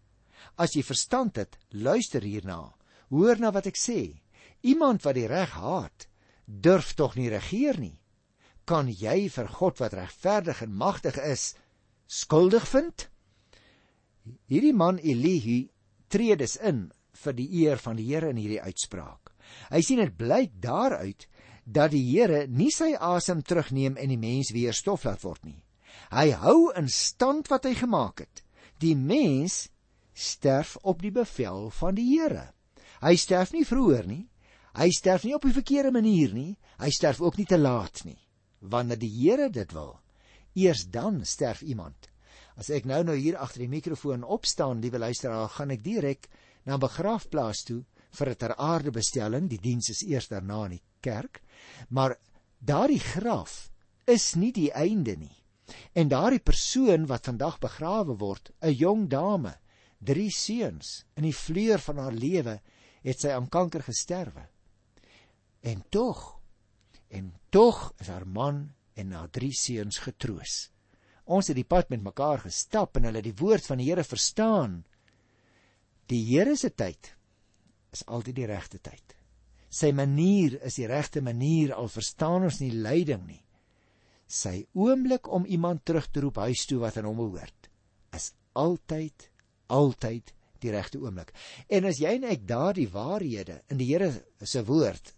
As 0.58 0.76
jy 0.76 0.84
verstand 0.86 1.38
het, 1.38 1.58
luister 1.72 2.22
hierna. 2.22 2.74
Hoor 3.10 3.40
na 3.42 3.52
wat 3.54 3.70
ek 3.70 3.78
sê. 3.78 4.22
Iemand 4.62 5.06
wat 5.06 5.18
die 5.18 5.30
reg 5.30 5.54
haat, 5.58 6.08
durf 6.46 6.94
tog 6.98 7.18
nie 7.18 7.30
regeer 7.34 7.78
nie 7.82 7.98
kan 8.68 8.90
jy 8.92 9.30
vir 9.32 9.48
God 9.58 9.80
wat 9.80 9.96
regverdig 9.96 10.62
en 10.66 10.76
magtig 10.76 11.18
is 11.24 11.54
skuldig 12.12 12.66
vind? 12.68 13.08
Hierdie 14.52 14.76
man 14.76 15.00
Elihu 15.00 15.70
tree 16.12 16.36
dus 16.36 16.58
in 16.60 16.90
vir 17.24 17.36
die 17.38 17.48
eer 17.64 17.82
van 17.82 17.98
die 18.00 18.08
Here 18.08 18.30
in 18.34 18.40
hierdie 18.42 18.62
uitspraak. 18.62 19.34
Hy 19.72 19.82
sien 19.82 20.02
dit 20.02 20.14
blyk 20.18 20.58
daaruit 20.64 21.28
dat 21.66 21.92
die 21.92 22.04
Here 22.04 22.46
nie 22.48 22.72
sy 22.72 22.94
asem 22.96 23.42
terugneem 23.44 23.98
en 23.98 24.12
die 24.14 24.20
mens 24.20 24.54
weer 24.56 24.76
stof 24.76 25.06
laat 25.08 25.24
word 25.24 25.44
nie. 25.46 25.62
Hy 26.12 26.32
hou 26.44 26.72
in 26.78 26.88
stand 26.92 27.50
wat 27.52 27.66
hy 27.68 27.74
gemaak 27.76 28.24
het. 28.24 28.44
Die 28.80 28.96
mens 28.96 29.68
sterf 30.14 30.78
op 30.84 31.02
die 31.02 31.12
bevel 31.12 31.70
van 31.80 31.98
die 31.98 32.08
Here. 32.14 32.52
Hy 33.02 33.16
sterf 33.20 33.54
nie 33.54 33.66
vroeër 33.68 34.08
nie. 34.08 34.24
Hy 34.78 34.90
sterf 34.94 35.26
nie 35.26 35.36
op 35.36 35.46
die 35.46 35.56
verkeerde 35.56 35.92
manier 35.92 36.34
nie. 36.34 36.54
Hy 36.78 36.90
sterf 36.94 37.22
ook 37.22 37.38
nie 37.38 37.50
te 37.50 37.58
laat 37.58 38.06
nie 38.06 38.20
wanneer 38.60 38.98
die 39.00 39.12
Here 39.12 39.50
dit 39.54 39.74
wil. 39.74 40.00
Eers 40.58 40.88
dan 40.90 41.22
sterf 41.26 41.62
iemand. 41.62 42.10
As 42.58 42.72
ek 42.74 42.88
nou 42.90 43.04
nou 43.06 43.16
hier 43.16 43.38
agter 43.38 43.62
die 43.62 43.70
mikrofoon 43.70 44.24
opstaan, 44.26 44.82
liewe 44.82 44.98
luisteraar, 44.98 45.50
gaan 45.54 45.74
ek 45.76 45.84
direk 45.86 46.30
na 46.68 46.76
'n 46.76 46.84
begrafplaas 46.84 47.64
toe 47.64 47.82
vir 48.12 48.30
'n 48.30 48.36
ter 48.36 48.54
aarde 48.56 48.92
bestelling. 48.92 49.48
Die 49.50 49.62
diens 49.62 49.90
is 49.90 50.04
eers 50.04 50.28
daarna 50.28 50.66
in 50.66 50.76
die 50.78 50.84
kerk. 51.02 51.42
Maar 51.90 52.18
daardie 52.60 53.00
graf 53.00 53.72
is 54.06 54.36
nie 54.36 54.52
die 54.52 54.72
einde 54.72 55.16
nie. 55.16 55.36
En 55.94 56.08
daardie 56.08 56.40
persoon 56.40 57.08
wat 57.08 57.26
vandag 57.26 57.60
begrawe 57.60 58.18
word, 58.18 58.52
'n 58.62 58.74
jong 58.74 59.10
dame, 59.10 59.56
drie 60.00 60.32
seuns, 60.32 61.06
in 61.16 61.24
die 61.24 61.36
vleur 61.36 61.80
van 61.80 61.98
haar 61.98 62.14
lewe 62.14 62.62
het 63.04 63.20
sy 63.20 63.30
aan 63.30 63.50
kanker 63.50 63.84
gesterwe. 63.84 64.48
En 65.62 65.84
tog 65.90 66.40
en 67.10 67.34
tog 67.50 67.94
is 68.00 68.08
haar 68.08 68.28
man 68.28 68.74
en 68.94 69.12
haar 69.12 69.30
drie 69.30 69.54
seuns 69.54 69.98
getroos. 69.98 70.72
Ons 71.26 71.48
het 71.48 71.56
die 71.56 71.68
pad 71.68 71.90
met 71.90 72.04
mekaar 72.04 72.40
gestap 72.40 72.98
en 72.98 73.04
hulle 73.04 73.22
die 73.22 73.36
woord 73.36 73.66
van 73.66 73.78
die 73.78 73.90
Here 73.90 74.04
verstaan. 74.04 74.86
Die 76.08 76.24
Here 76.24 76.56
se 76.56 76.72
tyd 76.72 77.12
is 77.92 78.06
altyd 78.08 78.38
die 78.38 78.48
regte 78.48 78.80
tyd. 78.84 79.16
Sy 79.68 79.92
manier 79.96 80.56
is 80.66 80.78
die 80.80 80.88
regte 80.88 81.22
manier 81.24 81.74
al 81.76 81.90
verstaan 81.92 82.48
ons 82.48 82.62
nie 82.62 82.72
lyding 82.72 83.26
nie. 83.28 83.42
Sy 84.28 84.62
oomblik 84.76 85.28
om 85.32 85.48
iemand 85.48 85.84
terug 85.88 86.08
te 86.12 86.24
roep 86.24 86.40
huis 86.44 86.66
toe 86.68 86.80
wat 86.84 87.00
aan 87.00 87.08
hom 87.10 87.20
behoort 87.20 87.70
is 88.16 88.32
altyd 88.56 89.28
altyd 89.68 90.32
die 90.64 90.72
regte 90.72 91.00
oomblik. 91.04 91.34
En 91.68 91.86
as 91.90 92.00
jy 92.00 92.16
en 92.18 92.30
ek 92.32 92.48
daardie 92.48 92.88
waarhede 92.92 93.62
in 93.72 93.80
die 93.82 93.90
Here 93.92 94.10
se 94.44 94.64
woord 94.66 95.12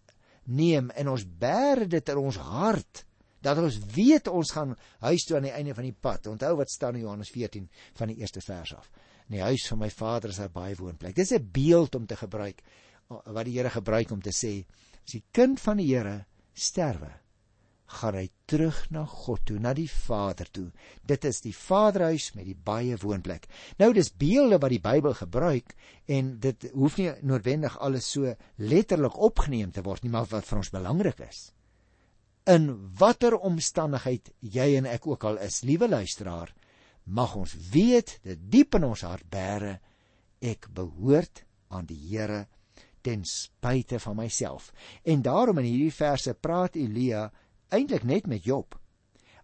neem 0.50 0.90
en 0.98 1.12
ons 1.14 1.26
bære 1.26 1.86
dit 1.90 2.10
in 2.10 2.22
ons 2.22 2.40
hart 2.50 3.04
dat 3.46 3.62
ons 3.62 3.78
weet 3.94 4.28
ons 4.28 4.52
gaan 4.52 4.74
huis 5.06 5.24
toe 5.24 5.38
aan 5.38 5.48
die 5.48 5.54
einde 5.56 5.76
van 5.78 5.86
die 5.88 5.96
pad. 5.96 6.28
Onthou 6.28 6.56
wat 6.60 6.74
staan 6.74 6.98
in 6.98 7.06
Johannes 7.06 7.32
14 7.32 7.70
van 8.02 8.12
die 8.12 8.20
eerste 8.20 8.42
vers 8.44 8.74
af. 8.76 8.90
In 9.30 9.38
die 9.38 9.46
huis 9.46 9.68
van 9.70 9.84
my 9.84 9.90
Vader 9.94 10.34
is 10.34 10.42
daar 10.42 10.50
baie 10.50 10.76
woonplek. 10.76 11.16
Dis 11.16 11.32
'n 11.32 11.50
beeld 11.54 11.96
om 11.96 12.06
te 12.06 12.16
gebruik 12.18 12.64
wat 13.10 13.46
die 13.46 13.58
Here 13.58 13.70
gebruik 13.70 14.12
om 14.12 14.22
te 14.22 14.34
sê 14.34 14.66
as 15.06 15.14
die 15.14 15.24
kind 15.32 15.60
van 15.60 15.78
die 15.78 15.88
Here 15.90 16.26
sterwe, 16.54 17.12
gaan 17.90 18.18
hy 18.20 18.28
terug 18.46 18.84
na 18.94 19.06
God 19.06 19.46
toe, 19.50 19.58
na 19.62 19.74
die 19.74 19.90
Vader 19.90 20.50
toe. 20.54 20.68
Dit 21.06 21.26
is 21.26 21.42
die 21.42 21.54
Vaderhuis 21.56 22.34
met 22.38 22.46
die 22.46 22.58
baie 22.58 22.98
woonplek. 23.02 23.48
Nou 23.82 23.92
dis 23.94 24.12
beelde 24.14 24.60
wat 24.62 24.74
die 24.76 24.82
Bybel 24.84 25.16
gebruik 25.18 25.74
en 26.06 26.36
dit 26.40 26.70
hoef 26.76 27.00
nie 27.02 27.10
noodwendig 27.26 27.80
alles 27.80 28.12
so 28.14 28.36
letterlik 28.58 29.18
opgeneem 29.18 29.72
te 29.72 29.82
word 29.86 30.04
nie, 30.04 30.14
maar 30.14 30.30
wat 30.30 30.46
vir 30.46 30.62
ons 30.62 30.74
belangrik 30.74 31.24
is. 31.26 31.50
In 32.50 32.70
watter 32.98 33.38
omstandigheid 33.38 34.32
jy 34.40 34.76
en 34.78 34.90
ek 34.90 35.08
ook 35.08 35.26
al 35.26 35.42
is, 35.46 35.64
liewe 35.66 35.90
luisteraar, 35.90 36.54
mag 37.10 37.36
ons 37.36 37.56
weet 37.74 38.18
dit 38.24 38.40
diep 38.54 38.78
in 38.78 38.86
ons 38.92 39.04
hart 39.08 39.26
bære 39.32 39.80
ek 40.40 40.70
behoort 40.74 41.44
aan 41.74 41.88
die 41.90 42.00
Here 42.10 42.46
ten 43.02 43.24
spyte 43.26 44.00
van 44.00 44.18
myself. 44.20 44.72
En 45.04 45.22
daarom 45.22 45.58
in 45.62 45.70
hierdie 45.70 45.96
verse 45.96 46.34
praat 46.34 46.76
Elia 46.76 47.30
eintlik 47.74 48.04
net 48.04 48.28
met 48.28 48.46
Job. 48.46 48.76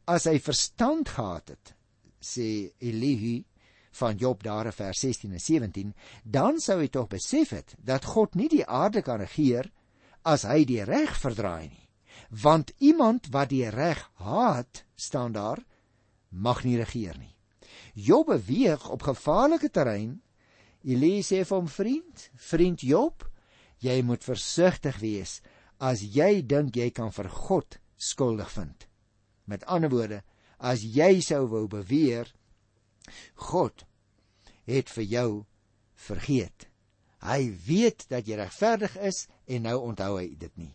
As 0.05 0.27
hy 0.29 0.38
verstand 0.43 1.10
gehad 1.15 1.53
het, 1.55 1.74
sê 2.22 2.72
Elihu 2.79 3.43
van 3.95 4.17
Job 4.19 4.43
daar 4.43 4.67
in 4.69 4.75
vers 4.75 5.00
16 5.00 5.31
en 5.31 5.39
17, 5.41 5.93
dan 6.24 6.60
sou 6.60 6.79
hy 6.81 6.89
tog 6.91 7.07
besef 7.12 7.55
het 7.55 7.75
dat 7.79 8.05
God 8.12 8.36
nie 8.36 8.50
die 8.51 8.65
aarde 8.65 9.01
kan 9.05 9.22
regeer 9.24 9.72
as 10.27 10.43
hy 10.43 10.65
die 10.67 10.84
reg 10.84 11.15
verdraai 11.22 11.69
nie. 11.69 11.86
Want 12.29 12.74
iemand 12.84 13.29
wat 13.31 13.53
die 13.53 13.67
reg 13.69 14.01
haat, 14.19 14.84
staan 14.95 15.31
daar, 15.31 15.62
mag 16.29 16.63
nie 16.65 16.77
regeer 16.81 17.15
nie. 17.17 17.35
Job 17.95 18.27
beweeg 18.27 18.89
op 18.91 19.05
gevaarlike 19.07 19.71
terrein. 19.71 20.19
Elihu 20.83 21.23
sê 21.23 21.45
vir 21.47 21.57
hom: 21.57 21.67
"Vriend, 21.71 22.29
vriend 22.35 22.81
Job, 22.83 23.23
jy 23.79 24.01
moet 24.03 24.23
versigtig 24.23 24.99
wees 24.99 25.39
as 25.79 26.01
jy 26.01 26.41
dink 26.45 26.75
jy 26.75 26.89
kan 26.95 27.11
vir 27.11 27.29
God 27.29 27.79
skuldig 27.97 28.49
vind. 28.55 28.87
Met 29.45 29.65
ander 29.65 29.91
woorde, 29.91 30.21
as 30.59 30.83
jy 30.83 31.19
sou 31.21 31.45
wou 31.51 31.65
beweer 31.67 32.31
God 33.51 33.85
het 34.65 34.89
vir 34.89 35.03
jou 35.03 35.29
vergeet. 36.07 36.69
Hy 37.25 37.51
weet 37.67 38.07
dat 38.09 38.27
jy 38.27 38.37
regverdig 38.39 38.95
is 38.97 39.25
en 39.45 39.65
nou 39.67 39.77
onthou 39.91 40.15
hy 40.17 40.31
dit 40.39 40.57
nie. 40.57 40.73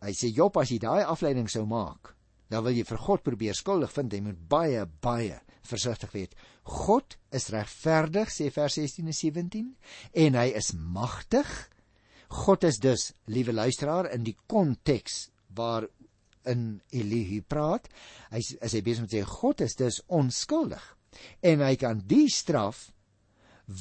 Hy 0.00 0.14
sê 0.14 0.30
Job 0.32 0.56
as 0.60 0.70
jy 0.72 0.78
daai 0.80 1.04
afleiding 1.04 1.48
sou 1.50 1.66
maak, 1.68 2.14
dan 2.48 2.64
wil 2.64 2.76
jy 2.76 2.86
vir 2.88 3.02
God 3.04 3.24
probeer 3.26 3.56
skuldig 3.56 3.92
vind. 3.92 4.14
Jy 4.14 4.22
moet 4.24 4.40
baie 4.48 4.84
baie 5.04 5.40
versigtig 5.68 6.14
wees. 6.14 6.34
God 6.64 7.16
is 7.34 7.50
regverdig 7.54 8.32
sê 8.32 8.48
vers 8.54 8.78
16 8.80 9.08
en 9.08 9.16
17 9.16 9.68
en 10.24 10.38
hy 10.40 10.48
is 10.58 10.72
magtig. 10.76 11.48
God 12.44 12.64
is 12.68 12.80
dus, 12.84 13.12
liewe 13.32 13.54
luisteraar, 13.56 14.10
in 14.12 14.26
die 14.26 14.36
konteks 14.50 15.28
waar 15.56 15.86
in 16.48 16.80
Elihu 16.94 17.40
praat. 17.44 17.88
Hy 18.32 18.42
as 18.64 18.76
hy 18.76 18.82
besig 18.84 19.06
met 19.06 19.16
sê 19.16 19.24
God 19.28 19.64
is 19.64 19.76
dus 19.78 20.02
onskuldig 20.08 20.84
en 21.42 21.64
hy 21.64 21.74
kan 21.80 22.02
die 22.06 22.28
straf 22.30 22.90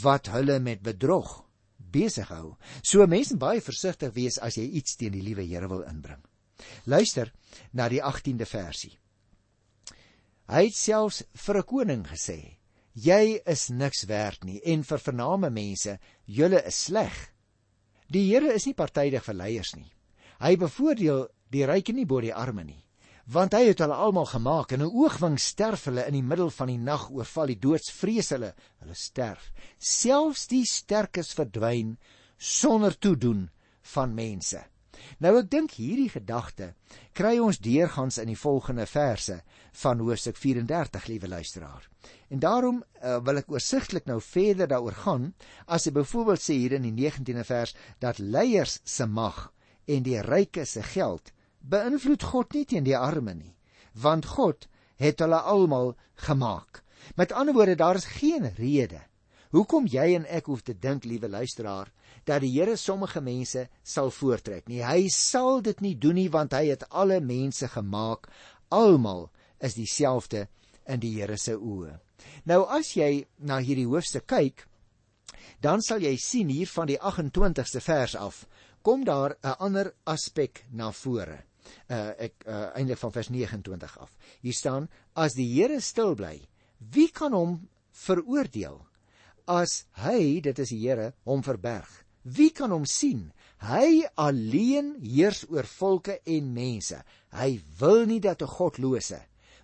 wat 0.03 0.29
hulle 0.32 0.58
met 0.63 0.84
bedrog 0.84 1.44
besig 1.77 2.29
hou. 2.32 2.56
So 2.84 3.06
mense 3.08 3.38
baie 3.39 3.62
versigtig 3.63 4.13
wees 4.15 4.39
as 4.44 4.58
jy 4.60 4.65
iets 4.79 4.98
teen 5.00 5.15
die 5.15 5.24
liewe 5.24 5.46
Here 5.48 5.70
wil 5.72 5.86
inbring. 5.88 6.24
Luister 6.89 7.32
na 7.74 7.88
die 7.91 8.01
18de 8.03 8.48
versie. 8.50 8.96
Hy 10.48 10.63
het 10.70 10.75
selfs 10.75 11.24
vir 11.36 11.58
'n 11.58 11.63
koning 11.63 12.04
gesê: 12.08 12.58
"Jy 12.94 13.42
is 13.46 13.70
niks 13.70 14.06
werd 14.06 14.44
nie 14.44 14.62
en 14.63 14.84
vir 14.84 14.98
vername 14.98 15.50
mense, 15.50 16.00
julle 16.25 16.66
is 16.66 16.75
sleg." 16.75 17.34
Die 18.10 18.32
Here 18.32 18.54
is 18.54 18.66
nie 18.66 18.74
partydig 18.74 19.24
vir 19.24 19.36
leiers 19.36 19.75
nie. 19.75 19.92
Hy 20.39 20.56
bevoordeel 20.56 21.27
die 21.51 21.66
ryke 21.66 21.94
nie 21.94 22.06
bo 22.06 22.22
die 22.22 22.34
arme 22.34 22.63
nie 22.63 22.88
want 23.27 23.51
hy 23.58 23.66
het 23.68 23.82
hulle 23.84 23.96
almal 23.96 24.27
gemaak 24.32 24.72
en 24.72 24.82
'n 24.84 24.94
oogwink 25.01 25.39
sterf 25.39 25.86
hulle 25.86 26.06
in 26.08 26.16
die 26.16 26.24
middel 26.24 26.50
van 26.50 26.68
die 26.72 26.80
nag 26.80 27.10
oorval 27.12 27.48
die 27.51 27.60
doodsvrees 27.60 28.30
hulle 28.32 28.54
hulle 28.80 28.96
sterf 28.96 29.51
selfs 29.77 30.48
die 30.48 30.63
sterkes 30.63 31.34
verdwyn 31.36 31.98
sonder 32.38 32.96
toedoen 32.96 33.50
van 33.94 34.13
mense. 34.16 34.63
Nou 35.24 35.34
ek 35.39 35.50
dink 35.51 35.75
hierdie 35.77 36.10
gedagte 36.13 36.74
kry 37.18 37.38
ons 37.44 37.60
deurgangs 37.63 38.20
in 38.22 38.32
die 38.32 38.39
volgende 38.39 38.86
verse 38.89 39.39
van 39.82 40.01
hoofstuk 40.01 40.38
34, 40.38 41.08
liewe 41.08 41.27
luisteraar. 41.27 41.88
En 42.30 42.39
daarom 42.39 42.82
uh, 42.82 43.18
wil 43.25 43.42
ek 43.42 43.51
oorsigtelik 43.51 44.08
nou 44.10 44.20
verder 44.22 44.70
daaroor 44.72 44.98
gaan 45.04 45.27
as 45.66 45.88
jy 45.88 45.94
byvoorbeeld 45.98 46.44
sê 46.44 46.58
hier 46.62 46.77
in 46.77 46.88
die 46.88 46.96
19de 46.96 47.46
vers 47.48 47.75
dat 48.04 48.22
leiers 48.22 48.80
se 48.84 49.06
mag 49.06 49.48
en 49.86 50.04
die 50.04 50.22
rykes 50.22 50.77
se 50.77 50.86
geld 50.94 51.34
beïnvloed 51.60 52.24
God 52.24 52.54
nie 52.54 52.66
teen 52.66 52.86
die 52.88 52.98
arme 52.98 53.34
nie, 53.36 53.56
want 53.94 54.25
God 54.38 54.70
het 55.01 55.20
hulle 55.22 55.39
almal 55.42 55.96
gemaak. 56.27 56.82
Met 57.16 57.32
ander 57.32 57.54
woorde, 57.54 57.75
daar 57.75 57.96
is 58.00 58.10
geen 58.18 58.50
rede 58.58 59.01
hoekom 59.56 59.88
jy 59.88 60.13
en 60.18 60.25
ek 60.27 60.50
hoef 60.51 60.63
te 60.66 60.75
dink, 60.75 61.06
liewe 61.08 61.30
luisteraar, 61.32 61.92
dat 62.27 62.43
die 62.43 62.51
Here 62.51 62.75
sommige 62.77 63.22
mense 63.24 63.67
sal 63.84 64.12
voortrek 64.12 64.67
nie. 64.67 64.84
Hy 64.84 65.07
sal 65.13 65.62
dit 65.63 65.81
nie 65.81 65.96
doen 65.96 66.19
nie 66.19 66.29
want 66.29 66.53
hy 66.57 66.67
het 66.74 66.88
alle 66.89 67.22
mense 67.24 67.69
gemaak. 67.72 68.27
Almal 68.69 69.29
is 69.63 69.77
dieselfde 69.79 70.48
in 70.88 71.00
die 71.00 71.15
Here 71.15 71.38
se 71.39 71.55
oë. 71.55 71.96
Nou 72.50 72.65
as 72.74 72.93
jy 72.98 73.25
na 73.39 73.62
hierdie 73.63 73.88
hoofstuk 73.88 74.27
kyk, 74.27 74.65
dan 75.63 75.81
sal 75.81 76.03
jy 76.03 76.15
sien 76.22 76.51
hier 76.53 76.69
van 76.69 76.89
die 76.89 77.00
28ste 77.00 77.81
vers 77.81 78.15
af 78.15 78.46
kom 78.88 79.03
daar 79.03 79.36
'n 79.43 79.55
ander 79.60 79.93
aspek 80.05 80.65
na 80.72 80.91
vore. 80.91 81.43
Uh 81.89 82.12
ek 82.17 82.34
uh 82.48 82.69
eintlik 82.75 82.98
van 82.98 83.12
vers 83.12 83.29
29 83.29 83.98
af. 84.00 84.17
Hier 84.41 84.53
staan: 84.53 84.89
As 85.13 85.34
die 85.34 85.48
Here 85.53 85.81
stil 85.81 86.15
bly, 86.15 86.48
wie 86.79 87.12
kan 87.12 87.34
hom 87.34 87.69
veroordeel? 87.91 88.86
As 89.46 89.86
hy, 89.91 90.39
dit 90.41 90.60
is 90.60 90.69
die 90.69 90.88
Here, 90.88 91.13
hom 91.24 91.43
verberg, 91.43 92.05
wie 92.36 92.51
kan 92.51 92.74
hom 92.75 92.86
sien? 92.86 93.31
Hy 93.63 94.03
alleen 94.19 94.96
heers 95.01 95.46
oor 95.50 95.65
volke 95.65 96.19
en 96.25 96.51
mense. 96.53 97.00
Hy 97.34 97.60
wil 97.79 98.05
nie 98.05 98.19
dat 98.19 98.41
'n 98.41 98.55
godlose 98.57 99.22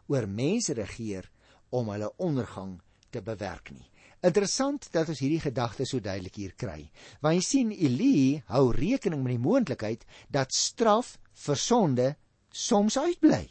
oor 0.07 0.27
mense 0.27 0.73
regeer 0.73 1.29
om 1.69 1.89
hulle 1.89 2.11
ondergang 2.17 2.81
te 3.11 3.21
bewerk 3.21 3.71
nie. 3.71 3.89
Interessant 4.23 4.87
dat 4.91 5.09
ons 5.11 5.19
hierdie 5.19 5.41
gedagte 5.43 5.85
so 5.85 5.99
duidelik 5.99 6.35
hier 6.35 6.53
kry. 6.55 6.89
Want 7.21 7.35
jy 7.35 7.41
sien 7.41 7.71
Elie 7.71 8.43
hou 8.47 8.71
rekening 8.71 9.23
met 9.23 9.35
die 9.35 9.43
moontlikheid 9.43 10.05
dat 10.31 10.53
straf 10.55 11.17
vir 11.45 11.59
sonde 11.59 12.15
soms 12.49 12.97
uitbly. 12.97 13.49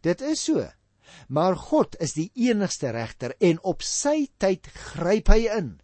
Dit 0.00 0.20
is 0.20 0.44
so. 0.44 0.62
Maar 1.28 1.56
God 1.56 1.96
is 2.00 2.14
die 2.14 2.30
enigste 2.34 2.92
regter 2.94 3.34
en 3.40 3.58
op 3.66 3.82
sy 3.82 4.28
tyd 4.38 4.68
gryp 4.92 5.32
hy 5.32 5.48
in. 5.56 5.80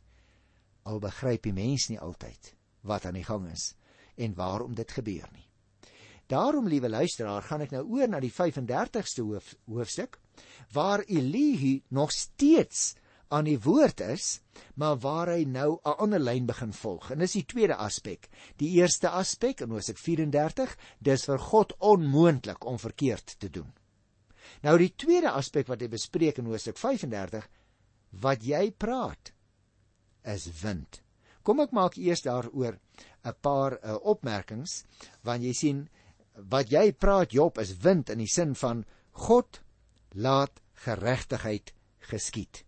Al 0.85 1.01
begryp 1.01 1.47
die 1.49 1.57
mens 1.57 1.89
nie 1.89 2.01
altyd 2.01 2.55
wat 2.85 3.07
aan 3.09 3.17
die 3.17 3.25
gang 3.25 3.49
is 3.51 3.73
en 4.17 4.35
waarom 4.37 4.75
dit 4.75 4.91
gebeur 4.93 5.29
nie. 5.33 5.49
Daarom, 6.27 6.69
liewe 6.69 6.89
luisteraar, 6.89 7.43
gaan 7.43 7.65
ek 7.67 7.73
nou 7.75 7.83
oor 7.97 8.09
na 8.09 8.21
die 8.21 8.33
35ste 8.33 9.25
hoof, 9.27 9.55
hoofstuk 9.69 10.19
waar 10.73 11.05
Elie 11.07 11.83
nog 11.89 12.13
steeds 12.13 12.95
aan 13.29 13.45
die 13.49 13.59
woord 13.61 14.01
is, 14.01 14.41
maar 14.79 14.99
waar 15.03 15.33
hy 15.35 15.45
nou 15.45 15.81
'n 15.83 15.97
ander 16.05 16.21
lyn 16.21 16.47
begin 16.47 16.73
volg. 16.73 17.11
En 17.11 17.19
dis 17.19 17.33
die 17.33 17.45
tweede 17.45 17.77
aspek. 17.77 18.29
Die 18.57 18.71
eerste 18.81 19.09
aspek 19.09 19.61
in 19.61 19.71
Hosea 19.71 19.95
34, 19.95 20.77
dis 20.99 21.25
vir 21.25 21.39
God 21.39 21.75
onmoontlik 21.79 22.65
om 22.65 22.79
verkeerd 22.79 23.39
te 23.39 23.51
doen. 23.51 23.73
Nou 24.63 24.79
die 24.79 24.95
tweede 24.97 25.31
aspek 25.31 25.67
wat 25.67 25.81
hy 25.81 25.89
bespreek 25.89 26.39
in 26.39 26.47
Hosea 26.47 26.73
35, 26.73 27.49
wat 28.11 28.43
jy 28.43 28.71
praat 28.71 29.34
is 30.25 30.49
wind. 30.63 31.01
Kom 31.45 31.61
ek 31.61 31.75
maak 31.77 31.99
eers 32.01 32.25
daaroor 32.25 32.79
'n 33.25 33.35
paar 33.41 33.79
uh, 33.83 33.97
opmerkings, 34.03 34.85
want 35.23 35.43
jy 35.43 35.53
sien 35.53 35.89
wat 36.51 36.71
jy 36.71 36.93
praat 36.93 37.33
Job 37.33 37.59
is 37.59 37.77
wind 37.85 38.11
in 38.11 38.19
die 38.19 38.31
sin 38.31 38.55
van 38.55 38.85
God 39.13 39.61
laat 40.15 40.61
geregtigheid 40.85 41.73
geskied. 42.11 42.65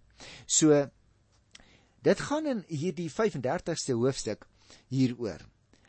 So 0.46 0.90
dit 2.02 2.20
gaan 2.20 2.46
in 2.46 2.64
hierdie 2.68 3.10
35ste 3.10 3.96
hoofstuk 3.98 4.46
hieroor. 4.88 5.40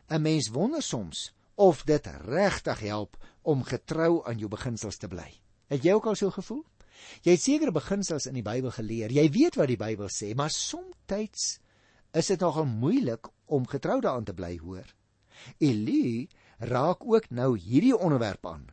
'n 0.09 0.21
Mens 0.21 0.49
wonder 0.49 0.81
soms 0.81 1.33
of 1.55 1.83
dit 1.83 2.07
regtig 2.25 2.79
help 2.79 3.17
om 3.41 3.63
getrou 3.63 4.23
aan 4.25 4.37
jou 4.37 4.49
beginsels 4.49 4.97
te 4.97 5.07
bly. 5.07 5.41
Het 5.67 5.83
jy 5.83 5.93
ook 5.93 6.05
al 6.05 6.15
so 6.15 6.31
gevoel? 6.31 6.63
Jy 7.25 7.35
het 7.35 7.43
sekere 7.43 7.73
beginsels 7.75 8.27
in 8.29 8.37
die 8.37 8.45
Bybel 8.45 8.71
geleer. 8.71 9.11
Jy 9.11 9.27
weet 9.31 9.57
wat 9.59 9.71
die 9.71 9.79
Bybel 9.79 10.09
sê, 10.13 10.33
maar 10.35 10.53
soms 10.53 11.59
is 12.17 12.27
dit 12.27 12.39
nogal 12.39 12.65
moeilik 12.65 13.27
om 13.45 13.67
getrou 13.67 13.99
daaraan 14.01 14.25
te 14.25 14.33
bly, 14.33 14.57
hoor. 14.57 14.87
Elie 15.59 16.29
raak 16.57 17.05
ook 17.05 17.29
nou 17.29 17.57
hierdie 17.59 17.97
onderwerp 17.97 18.45
aan 18.45 18.65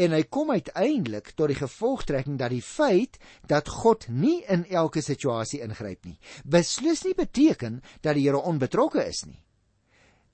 en 0.00 0.14
hy 0.16 0.22
kom 0.32 0.52
uiteindelik 0.54 1.32
tot 1.36 1.50
die 1.52 1.58
gevolgtrekking 1.58 2.38
dat 2.40 2.54
die 2.54 2.64
feit 2.64 3.18
dat 3.48 3.68
God 3.82 4.06
nie 4.08 4.40
in 4.48 4.64
elke 4.68 5.02
situasie 5.04 5.60
ingryp 5.64 6.06
nie, 6.08 6.16
beslis 6.44 7.04
nie 7.04 7.16
beteken 7.18 7.80
dat 8.00 8.16
die 8.16 8.24
Here 8.24 8.40
onbetrokke 8.40 9.04
is 9.04 9.24
nie. 9.26 9.40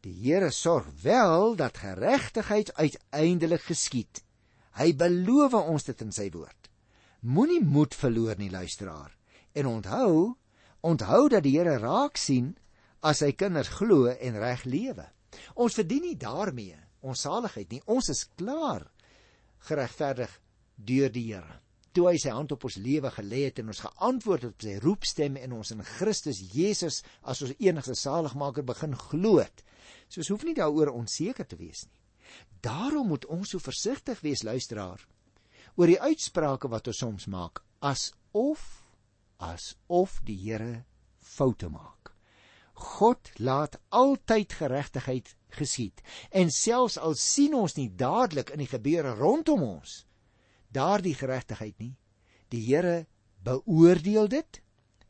Die 0.07 0.15
Here 0.23 0.53
sorg 0.55 0.87
wel 1.03 1.57
dat 1.59 1.83
geregtigheid 1.83 2.71
uiteindelik 2.77 3.65
geskied. 3.67 4.23
Hy 4.79 4.93
beloof 4.95 5.57
ons 5.57 5.89
dit 5.89 6.05
in 6.05 6.13
sy 6.15 6.29
woord. 6.31 6.66
Moenie 7.21 7.63
moed 7.65 7.95
verloor 7.95 8.37
nie, 8.39 8.51
luisteraar. 8.51 9.13
En 9.53 9.67
onthou, 9.67 10.37
onthou 10.81 11.29
dat 11.29 11.43
die 11.47 11.57
Here 11.57 11.79
raak 11.79 12.17
sien 12.21 12.55
as 13.01 13.23
sy 13.23 13.33
kinders 13.33 13.71
glo 13.79 14.11
en 14.11 14.39
reg 14.41 14.65
lewe. 14.65 15.07
Ons 15.55 15.77
verdien 15.79 16.05
nie 16.05 16.17
daarmee 16.19 16.77
ons 17.07 17.23
saligheid 17.27 17.71
nie. 17.71 17.83
Ons 17.87 18.11
is 18.13 18.25
klaar 18.39 18.87
geregverdig 19.69 20.33
deur 20.77 21.13
die 21.13 21.29
Here. 21.31 21.61
Toe 21.97 22.11
hy 22.11 22.19
sy 22.21 22.33
hand 22.35 22.53
op 22.53 22.67
ons 22.69 22.77
lewe 22.83 23.09
gelê 23.15 23.47
het 23.47 23.63
en 23.63 23.73
ons 23.73 23.85
geantwoord 23.87 24.43
het 24.45 24.53
op 24.53 24.65
sy 24.67 24.75
roepstem 24.85 25.39
en 25.41 25.55
ons 25.57 25.73
in 25.73 25.81
Christus 25.97 26.43
Jesus 26.53 27.01
as 27.25 27.41
ons 27.47 27.55
enigste 27.57 27.97
saligmaker 27.97 28.67
begin 28.69 28.93
glo 29.07 29.39
het. 29.41 29.65
So 30.09 30.21
ons 30.21 30.33
hoef 30.35 30.45
nie 30.45 30.57
daaroor 30.59 30.93
onseker 30.93 31.49
te 31.49 31.57
wees 31.57 31.87
nie. 31.89 32.03
Daarom 32.61 33.09
moet 33.09 33.25
ons 33.33 33.55
so 33.55 33.63
versigtig 33.63 34.21
wees 34.27 34.43
luisteraar 34.45 35.01
oor 35.77 35.91
die 35.93 36.01
uitsprake 36.01 36.69
wat 36.73 36.89
ons 36.91 37.01
soms 37.05 37.27
maak 37.33 37.63
asof 37.85 38.65
asof 39.37 40.21
die 40.25 40.39
Here 40.41 40.85
foute 41.21 41.69
maak. 41.69 42.13
God 42.77 43.31
laat 43.37 43.77
altyd 43.89 44.53
geregtigheid 44.53 45.35
geskied. 45.57 46.03
En 46.31 46.51
selfs 46.53 46.99
al 46.99 47.17
sien 47.17 47.55
ons 47.57 47.77
nie 47.77 47.89
dadelik 47.89 48.53
in 48.53 48.61
die 48.65 48.71
gebeure 48.71 49.15
rondom 49.17 49.63
ons 49.65 50.03
daardie 50.77 51.15
geregtigheid 51.17 51.77
nie, 51.81 51.95
die 52.53 52.61
Here 52.67 53.07
beoordeel 53.45 54.29
dit 54.29 54.61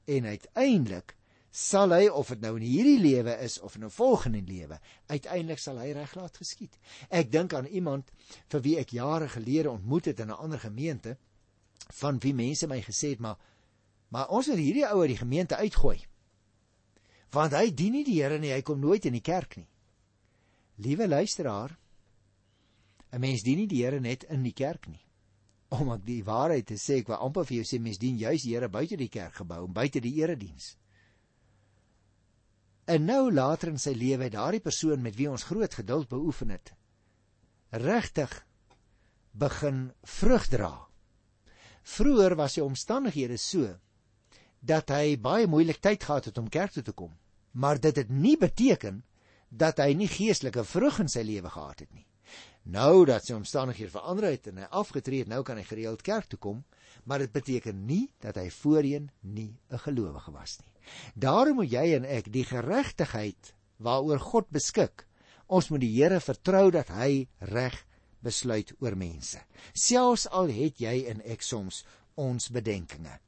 en 0.07 0.29
uiteindelik 0.31 1.16
sal 1.57 1.95
hy 1.97 2.11
of 2.13 2.29
dit 2.35 2.43
nou 2.45 2.53
in 2.59 2.65
hierdie 2.67 2.99
lewe 3.01 3.33
is 3.41 3.57
of 3.65 3.79
in 3.79 3.85
'n 3.85 3.91
volgende 3.91 4.43
lewe, 4.45 4.79
uiteindelik 5.09 5.59
sal 5.59 5.79
hy 5.79 5.93
reg 5.93 6.15
laat 6.15 6.37
geskied. 6.37 6.77
Ek 7.09 7.33
dink 7.33 7.55
aan 7.55 7.67
iemand 7.67 8.13
vir 8.49 8.61
wie 8.61 8.77
ek 8.79 8.93
jare 8.93 9.29
gelede 9.29 9.71
ontmoet 9.71 10.05
het 10.05 10.21
in 10.21 10.29
'n 10.29 10.37
ander 10.37 10.59
gemeente 10.59 11.17
van 12.01 12.19
wie 12.19 12.35
mense 12.35 12.67
my 12.67 12.83
gesê 12.83 13.09
het 13.09 13.21
maar 13.21 13.39
maar 14.09 14.29
ons 14.29 14.47
het 14.47 14.59
hierdie 14.59 14.87
ou 14.87 15.01
uit 15.01 15.09
die 15.09 15.17
gemeente 15.17 15.57
uitgooi. 15.57 16.07
Want 17.31 17.53
hy 17.53 17.75
dien 17.75 17.93
nie 17.93 18.05
die 18.05 18.23
Here 18.23 18.39
nie, 18.39 18.53
hy 18.53 18.63
kom 18.63 18.81
nooit 18.81 19.05
in 19.05 19.13
die 19.13 19.21
kerk 19.21 19.57
nie. 19.57 19.69
Liewe 20.77 21.09
luisteraar, 21.09 21.79
'n 23.13 23.21
mens 23.21 23.43
dien 23.43 23.57
nie 23.57 23.67
die 23.67 23.83
Here 23.83 24.01
net 24.01 24.25
in 24.25 24.43
die 24.43 24.53
kerk 24.53 24.87
nie. 24.87 25.05
Om 25.69 25.93
ek 25.93 26.05
die 26.05 26.25
waarheid 26.25 26.67
te 26.67 26.75
sê, 26.75 26.99
ek 26.99 27.09
wil 27.09 27.17
amper 27.17 27.45
vir 27.45 27.57
jou 27.57 27.65
sê 27.65 27.81
mens 27.81 27.99
dien 27.99 28.19
juis 28.19 28.43
die 28.43 28.55
Here 28.55 28.69
buite 28.69 28.97
die 28.97 29.09
kerkgebou, 29.09 29.67
buite 29.67 30.01
die 30.01 30.15
erediens. 30.21 30.77
En 32.87 33.05
nou 33.05 33.33
later 33.35 33.73
in 33.73 33.81
sy 33.83 33.97
lewe 33.99 34.29
het 34.29 34.37
daardie 34.37 34.63
persoon 34.63 35.03
met 35.03 35.17
wie 35.19 35.27
ons 35.31 35.47
groot 35.49 35.73
geduld 35.75 36.09
beoefen 36.09 36.53
het, 36.55 36.71
regtig 37.71 38.31
begin 39.35 39.91
vrug 40.03 40.47
dra. 40.53 40.71
Vroer 41.83 42.37
was 42.39 42.55
sy 42.57 42.63
omstandighede 42.63 43.39
so 43.43 43.73
dat 44.67 44.91
hy 44.95 45.17
baie 45.19 45.47
moeilik 45.51 45.83
tyd 45.83 46.07
gehad 46.07 46.31
het 46.31 46.39
om 46.39 46.51
kerk 46.51 46.77
toe 46.77 46.85
te 46.87 46.95
kom, 46.95 47.11
maar 47.53 47.81
dit 47.83 47.97
het 47.97 48.11
nie 48.11 48.37
beteken 48.39 49.03
dat 49.51 49.83
hy 49.83 49.93
nie 49.99 50.11
geestelike 50.11 50.65
vrug 50.65 51.03
in 51.03 51.11
sy 51.11 51.27
lewe 51.27 51.51
gehad 51.51 51.83
het 51.83 51.91
nie. 51.91 52.07
Nou 52.67 53.05
dat 53.07 53.27
sy 53.27 53.35
omstandighede 53.35 53.95
verander 53.95 54.31
het 54.31 54.47
en 54.51 54.63
hy 54.63 54.71
afgetree 54.71 55.23
het, 55.23 55.31
nou 55.31 55.43
kan 55.47 55.59
hy 55.59 55.67
gereeld 55.67 56.07
kerk 56.07 56.31
toe 56.31 56.39
kom, 56.39 56.65
maar 57.05 57.23
dit 57.23 57.35
beteken 57.35 57.85
nie 57.87 58.07
dat 58.23 58.39
hy 58.39 58.47
voorheen 58.51 59.11
nie 59.23 59.59
'n 59.71 59.79
gelowige 59.79 60.31
was 60.31 60.59
nie. 60.63 60.76
Daarom 61.15 61.61
moet 61.61 61.73
jy 61.73 61.85
en 61.99 62.09
ek 62.09 62.31
die 62.33 62.45
geregtigheid 62.49 63.53
waaroor 63.83 64.23
God 64.23 64.51
beskik, 64.55 65.07
ons 65.47 65.69
moet 65.71 65.83
die 65.85 65.93
Here 65.95 66.21
vertrou 66.21 66.71
dat 66.75 66.91
hy 66.95 67.29
reg 67.53 67.77
besluit 68.25 68.73
oor 68.81 68.97
mense. 68.97 69.39
Selfs 69.73 70.27
al 70.35 70.51
het 70.51 70.81
jy 70.83 71.05
en 71.11 71.23
ek 71.23 71.45
soms 71.45 71.85
ons 72.17 72.49
bedenkinge. 72.51 73.19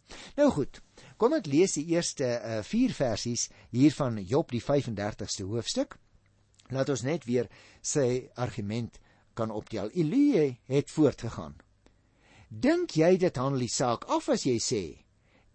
Nou 0.40 0.48
goed, 0.50 0.80
kom 1.20 1.36
ek 1.36 1.46
lees 1.46 1.76
die 1.76 1.90
eerste 1.92 2.32
4 2.64 2.90
uh, 2.90 2.96
versies 2.96 3.48
hier 3.70 3.92
van 3.94 4.16
Job 4.24 4.50
die 4.54 4.64
35ste 4.64 5.44
hoofstuk 5.44 5.98
Laat 6.68 6.90
ons 6.92 7.04
net 7.06 7.24
weer 7.24 7.48
sy 7.80 8.28
argument 8.36 8.98
kan 9.38 9.52
optel. 9.54 9.90
Elie 9.96 10.58
het 10.68 10.90
voortgegaan. 10.92 11.56
Dink 12.48 12.96
jy 12.96 13.16
dit 13.20 13.36
handel 13.40 13.64
die 13.64 13.72
saak 13.72 14.04
af 14.12 14.28
as 14.32 14.44
jy 14.48 14.56
sê 14.60 14.82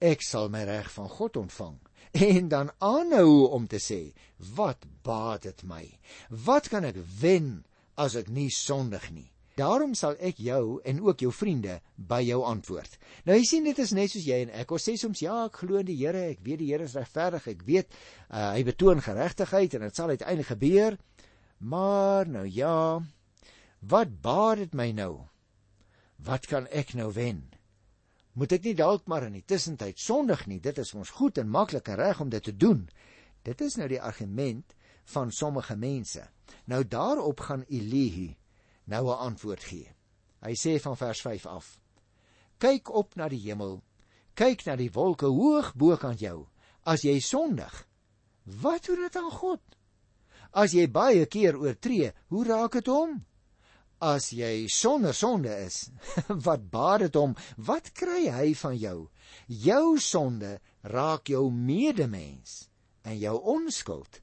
ek 0.03 0.25
sal 0.25 0.49
my 0.51 0.63
reg 0.67 0.89
van 0.93 1.07
God 1.09 1.37
ontvang 1.39 1.77
en 2.29 2.49
dan 2.51 2.71
aanhou 2.77 3.49
om 3.55 3.67
te 3.67 3.81
sê 3.81 4.13
wat 4.55 4.85
baat 5.03 5.47
dit 5.47 5.63
my? 5.67 5.85
Wat 6.29 6.69
kan 6.71 6.85
ek 6.87 6.99
wen 7.19 7.63
as 7.99 8.17
ek 8.19 8.31
nie 8.33 8.49
sondig 8.51 9.09
nie? 9.11 9.29
Daarom 9.53 9.91
sal 9.93 10.15
ek 10.17 10.39
jou 10.41 10.79
en 10.81 11.01
ook 11.05 11.21
jou 11.21 11.29
vriende 11.29 11.75
by 11.95 12.23
jou 12.25 12.39
antwoord. 12.49 12.95
Nou 13.27 13.37
jy 13.37 13.43
sien 13.45 13.67
dit 13.67 13.79
is 13.83 13.93
net 13.93 14.09
soos 14.09 14.25
jy 14.25 14.39
en 14.47 14.53
ek. 14.63 14.71
Ons 14.73 14.87
sê 14.89 14.95
soms 14.97 15.21
ja, 15.21 15.43
ek 15.45 15.59
glo 15.61 15.77
in 15.77 15.85
die 15.91 15.97
Here, 15.99 16.23
ek 16.33 16.41
weet 16.45 16.63
die 16.63 16.71
Here 16.71 16.87
is 16.89 16.95
regverdig, 16.97 17.45
ek 17.53 17.61
weet 17.67 17.93
uh, 17.93 18.55
hy 18.55 18.63
betoon 18.65 19.03
geregtigheid 19.05 19.77
en 19.77 19.85
dit 19.85 19.99
sal 19.99 20.15
uiteindelik 20.15 20.49
gebeur. 20.55 20.97
Maar 21.61 22.31
nou 22.33 22.47
ja, 22.49 22.97
wat 23.85 24.17
baat 24.25 24.63
dit 24.63 24.73
my 24.73 24.89
nou? 24.97 25.13
Wat 26.23 26.49
kan 26.49 26.65
ek 26.73 26.95
nou 26.97 27.11
wen? 27.13 27.45
Moet 28.33 28.55
ek 28.57 28.63
nie 28.65 28.77
dalk 28.77 29.05
maar 29.07 29.27
in 29.27 29.35
die 29.37 29.45
tussentyd 29.45 29.99
sondig 30.01 30.47
nie? 30.49 30.59
Dit 30.59 30.79
is 30.81 30.93
ons 30.97 31.09
goed 31.19 31.37
en 31.37 31.49
maklik 31.49 31.91
en 31.93 31.99
reg 31.99 32.21
om 32.23 32.29
dit 32.33 32.43
te 32.43 32.55
doen. 32.57 32.87
Dit 33.45 33.61
is 33.61 33.77
nou 33.77 33.87
die 33.91 34.01
argument 34.01 34.73
van 35.13 35.31
sommige 35.31 35.75
mense. 35.77 36.23
Nou 36.65 36.81
daarop 36.87 37.39
gaan 37.39 37.65
Elihu 37.69 38.33
nou 38.85 39.07
'n 39.07 39.19
antwoord 39.29 39.63
gee. 39.63 39.95
Hy 40.41 40.53
sê 40.55 40.79
van 40.81 40.97
vers 40.97 41.21
5 41.21 41.45
af: 41.45 41.79
Kyk 42.57 42.89
op 42.89 43.15
na 43.15 43.29
die 43.29 43.39
hemel, 43.39 43.83
kyk 44.33 44.65
na 44.65 44.75
die 44.75 44.91
wolke 44.91 45.25
hoog 45.25 45.73
bo 45.75 45.97
kan 45.97 46.15
jou. 46.15 46.47
As 46.83 47.01
jy 47.01 47.19
sondig, 47.19 47.87
wat 48.43 48.85
doen 48.85 49.01
dit 49.05 49.15
aan 49.15 49.31
God? 49.31 49.61
As 50.51 50.71
jy 50.71 50.87
baie 50.91 51.25
keer 51.25 51.57
oortree, 51.57 52.11
hoe 52.27 52.43
raak 52.45 52.71
dit 52.71 52.87
hom? 52.87 53.25
As 54.03 54.31
jy 54.35 54.67
sonder 54.67 55.15
sonde 55.15 55.53
is, 55.63 55.87
wat 56.47 56.67
baat 56.71 57.05
dit 57.05 57.15
hom? 57.15 57.37
Wat 57.55 57.93
kry 57.95 58.27
hy 58.27 58.51
van 58.59 58.75
jou? 58.75 58.97
Jou 59.47 59.99
sonde 60.03 60.57
raak 60.83 61.31
jou 61.31 61.47
medemens 61.51 62.65
en 63.07 63.15
jou 63.19 63.37
onskuld 63.55 64.19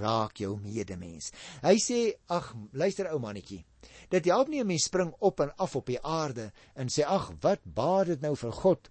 raak 0.00 0.40
jou 0.40 0.56
medemens. 0.60 1.32
Hy 1.64 1.76
sê: 1.80 2.00
"Ag, 2.32 2.52
luister 2.72 3.08
ou 3.12 3.18
mannetjie, 3.20 3.64
Dit 4.08 4.28
help 4.30 4.48
nie 4.48 4.60
'n 4.60 4.66
mens 4.66 4.84
spring 4.84 5.14
op 5.18 5.40
en 5.40 5.56
af 5.56 5.76
op 5.76 5.86
die 5.86 6.00
aarde 6.00 6.52
en 6.74 6.88
sê 6.88 7.04
ag, 7.04 7.32
wat 7.40 7.60
baat 7.64 8.06
dit 8.06 8.20
nou 8.20 8.36
vir 8.36 8.52
God 8.52 8.90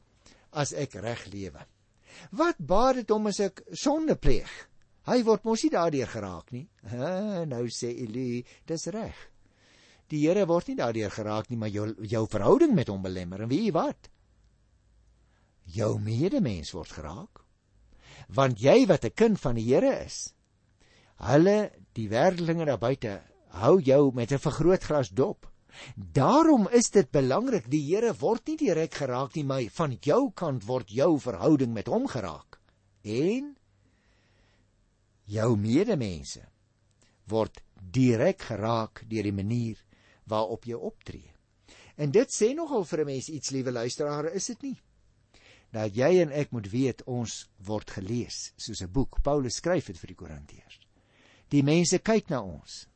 as 0.52 0.74
ek 0.74 0.94
reg 0.94 1.26
lewe? 1.26 1.66
Wat 2.32 2.58
baat 2.58 2.96
dit 2.96 3.10
hom 3.10 3.28
as 3.28 3.40
ek 3.40 3.64
sonde 3.72 4.16
pleeg? 4.16 4.70
Hy 5.06 5.24
word 5.24 5.44
mos 5.44 5.64
nie 5.64 5.70
daardeur 5.70 6.08
geraak 6.08 6.52
nie. 6.52 6.70
Ha, 6.88 7.46
nou 7.54 7.66
sê 7.68 7.90
Eli, 8.04 8.46
dis 8.66 8.88
reg. 8.88 9.33
Die 10.14 10.28
Here 10.28 10.46
word 10.46 10.70
nie 10.70 10.78
daardeur 10.78 11.14
geraak 11.14 11.50
nie, 11.50 11.58
maar 11.58 11.72
jou 11.74 11.88
jou 12.06 12.26
verhouding 12.30 12.76
met 12.78 12.92
hom 12.92 13.02
belemmer. 13.02 13.42
En 13.42 13.50
weet 13.50 13.68
jy 13.68 13.74
wat? 13.74 14.10
Jou 15.74 15.96
medemens 16.00 16.74
word 16.76 16.92
geraak. 16.94 17.42
Want 18.30 18.62
jy 18.62 18.86
wat 18.88 19.06
'n 19.06 19.16
kind 19.16 19.40
van 19.40 19.56
die 19.56 19.66
Here 19.74 20.06
is, 20.06 20.34
hulle 21.18 21.72
die 21.94 22.10
wêreldlinge 22.10 22.66
daar 22.66 22.78
buite 22.82 23.22
hou 23.54 23.80
jou 23.82 24.12
met 24.14 24.32
'n 24.32 24.38
vergrootglas 24.38 25.10
dop. 25.10 25.50
Daarom 25.96 26.68
is 26.70 26.90
dit 26.92 27.10
belangrik 27.12 27.70
die 27.70 27.82
Here 27.82 28.14
word 28.14 28.48
nie 28.48 28.58
direk 28.58 28.94
geraak 28.94 29.36
nie, 29.36 29.44
maar 29.44 29.64
van 29.72 29.98
jou 30.02 30.32
kant 30.32 30.66
word 30.66 30.90
jou 30.90 31.20
verhouding 31.20 31.74
met 31.74 31.88
hom 31.88 32.08
geraak. 32.08 32.60
En 33.04 33.56
jou 35.26 35.58
medemense 35.58 36.42
word 37.28 37.62
direk 37.92 38.42
geraak 38.42 39.04
deur 39.10 39.24
die 39.24 39.32
manier 39.32 39.83
waarop 40.26 40.66
jy 40.66 40.74
optree. 40.74 41.34
En 41.96 42.12
dit 42.12 42.30
sê 42.34 42.54
nogal 42.56 42.86
vir 42.86 43.00
'n 43.00 43.06
mens 43.06 43.30
iets, 43.30 43.50
liewe 43.50 43.72
luisteraar, 43.72 44.34
is 44.34 44.46
dit 44.46 44.62
nie? 44.62 44.82
Dat 45.72 45.96
jy 45.96 46.22
en 46.22 46.32
ek 46.32 46.52
moet 46.52 46.70
weet 46.70 47.04
ons 47.04 47.50
word 47.58 47.92
gelees 47.92 48.54
soos 48.58 48.82
'n 48.82 48.92
boek. 48.92 49.22
Paulus 49.22 49.56
skryf 49.56 49.86
dit 49.86 49.98
vir 49.98 50.08
die 50.08 50.16
Korintiërs. 50.16 50.80
Die 51.50 51.64
mense 51.64 52.00
kyk 52.00 52.30
na 52.30 52.42
ons 52.42 52.88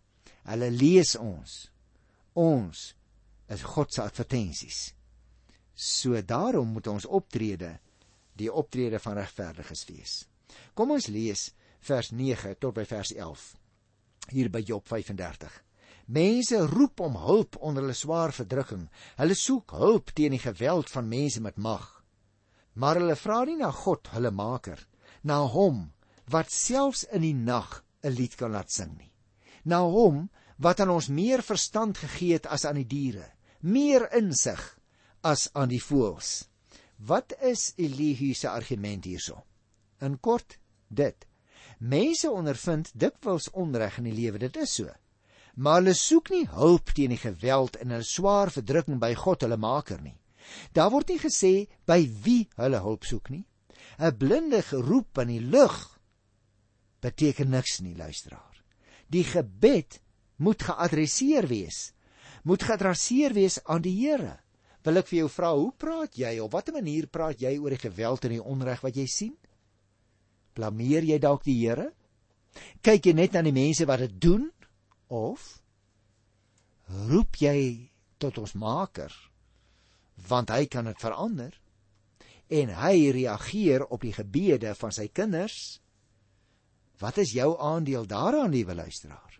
Hulle 0.48 0.70
lees 0.72 1.16
ons. 1.20 1.56
Ons 2.40 2.84
is 3.52 3.63
God 3.74 3.92
se 3.94 4.04
advertensies. 4.04 4.80
So 5.76 6.22
daarom 6.24 6.72
moet 6.76 6.88
ons 6.88 7.06
optrede 7.06 7.76
die 8.38 8.50
optrede 8.54 9.00
van 9.04 9.18
regverdiges 9.20 9.84
wees. 9.90 10.13
Kom 10.78 10.94
ons 10.96 11.10
lees 11.12 11.50
vers 11.84 12.12
9 12.16 12.56
tot 12.62 12.76
by 12.78 12.86
vers 12.88 13.12
11. 13.16 13.48
Hier 14.32 14.52
by 14.54 14.62
Job 14.63 14.88
35. 14.88 15.52
Mense 16.08 16.62
roep 16.72 17.00
om 17.04 17.17
hulp 17.20 17.58
onder 17.60 17.84
hulle 17.84 17.98
swaar 17.98 18.32
verdrukking. 18.32 18.88
Hulle 19.20 19.36
soek 19.36 19.76
hulp 19.76 20.13
teen 20.15 20.36
die 20.36 20.43
geweld 20.43 20.89
van 20.89 21.10
mense 21.12 21.41
met 21.43 21.58
mag. 21.58 21.89
Maar 22.74 23.02
hulle 23.02 23.20
vra 23.20 23.43
nie 23.43 23.58
na 23.60 23.72
God, 23.72 24.08
hulle 24.15 24.32
maker, 24.32 24.80
na 25.24 25.43
hom 25.43 25.91
wat 26.32 26.52
selfs 26.52 27.06
in 27.12 27.24
die 27.24 27.36
nag 27.36 27.84
'n 28.04 28.15
lied 28.15 28.36
kan 28.36 28.52
laat 28.52 28.72
sing 28.72 28.98
nie 28.98 29.12
na 29.67 29.84
hom 29.84 30.28
wat 30.63 30.80
aan 30.82 30.93
ons 30.96 31.10
meer 31.12 31.43
verstand 31.46 32.00
gegee 32.02 32.38
het 32.39 32.48
as 32.50 32.65
aan 32.65 32.80
die 32.80 32.88
diere, 32.88 33.28
meer 33.62 34.08
insig 34.15 34.62
as 35.28 35.48
aan 35.54 35.70
die 35.70 35.84
voëls. 35.84 36.48
Wat 36.98 37.36
is 37.46 37.74
Elihu 37.78 38.34
se 38.34 38.50
argument 38.50 39.06
hierso? 39.06 39.43
In 40.02 40.17
kort, 40.24 40.58
dit. 40.88 41.28
Mense 41.78 42.32
ondervind 42.32 42.89
dikwels 42.96 43.52
onreg 43.54 44.00
in 44.00 44.10
die 44.10 44.15
lewe, 44.17 44.41
dit 44.41 44.58
is 44.63 44.80
so. 44.80 44.89
Maar 45.58 45.82
hulle 45.82 45.96
soek 45.98 46.30
nie 46.34 46.46
hulp 46.54 46.93
teen 46.93 47.13
die 47.15 47.22
geweld 47.22 47.78
en 47.82 47.91
'n 47.91 48.04
swaar 48.04 48.52
verdrukking 48.54 49.00
by 49.00 49.13
God 49.13 49.41
hulle 49.41 49.58
Maker 49.58 50.02
nie. 50.02 50.17
Daar 50.74 50.91
word 50.91 51.10
nie 51.10 51.20
gesê 51.20 51.67
by 51.86 52.06
wie 52.24 52.48
hulle 52.56 52.80
hulp 52.80 53.06
soek 53.06 53.30
nie. 53.30 53.46
'n 54.00 54.17
Blinde 54.17 54.62
geroep 54.62 55.17
in 55.17 55.28
die 55.28 55.41
lug 55.41 56.00
beteken 57.02 57.50
niks 57.50 57.82
nie, 57.82 57.96
luisteraar 57.96 58.58
die 59.12 59.24
gebed 59.28 60.00
moet 60.43 60.63
geadresseer 60.67 61.48
wees. 61.50 61.91
Moet 62.48 62.65
geadresseer 62.67 63.36
wees 63.36 63.60
aan 63.65 63.84
die 63.86 63.96
Here. 63.96 64.38
Wil 64.86 65.02
ek 65.02 65.10
vir 65.10 65.20
jou 65.24 65.30
vra, 65.32 65.52
hoe 65.58 65.74
praat 65.76 66.15
jy 66.20 66.38
op 66.43 66.54
watter 66.56 66.76
manier 66.76 67.10
praat 67.12 67.41
jy 67.43 67.58
oor 67.60 67.76
die 67.76 67.82
geweld 67.82 68.28
en 68.28 68.36
die 68.38 68.43
onreg 68.43 68.84
wat 68.86 68.96
jy 68.96 69.08
sien? 69.12 69.34
Blameer 70.56 71.08
jy 71.08 71.17
dalk 71.20 71.43
die 71.48 71.58
Here? 71.60 71.89
Kyk 72.86 73.10
jy 73.10 73.15
net 73.17 73.36
na 73.36 73.43
die 73.46 73.56
mense 73.56 73.88
wat 73.89 74.06
dit 74.06 74.15
doen 74.22 74.48
of 75.08 75.62
roep 77.08 77.39
jy 77.41 77.89
tot 78.17 78.38
ons 78.41 78.56
Maker 78.58 79.13
want 80.28 80.50
hy 80.50 80.65
kan 80.65 80.88
dit 80.89 81.02
verander 81.02 81.54
en 82.48 82.72
hy 82.80 83.12
reageer 83.12 83.86
op 83.86 84.02
die 84.02 84.15
gebede 84.15 84.74
van 84.80 84.96
sy 84.96 85.08
kinders 85.12 85.78
Wat 86.98 87.17
is 87.17 87.32
jou 87.32 87.60
aandeel 87.62 88.06
daaraan, 88.06 88.50
liewe 88.50 88.76
luisteraar? 88.76 89.39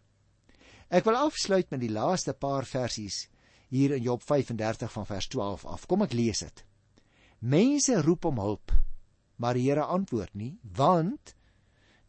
Ek 0.88 1.04
wil 1.04 1.18
afsluit 1.18 1.70
met 1.74 1.82
die 1.82 1.92
laaste 1.92 2.34
paar 2.34 2.66
versies 2.66 3.26
hier 3.74 3.96
in 3.98 4.04
Job 4.06 4.22
35 4.24 4.92
van 4.92 5.06
vers 5.06 5.28
12 5.28 5.66
af. 5.66 5.88
Kom 5.90 6.06
ek 6.06 6.14
lees 6.14 6.44
dit. 6.46 6.64
Mense 7.40 7.98
roep 8.02 8.30
om 8.30 8.40
hulp, 8.40 8.72
maar 9.38 9.58
die 9.58 9.66
Here 9.68 9.84
antwoord 9.84 10.34
nie, 10.38 10.56
want 10.62 11.34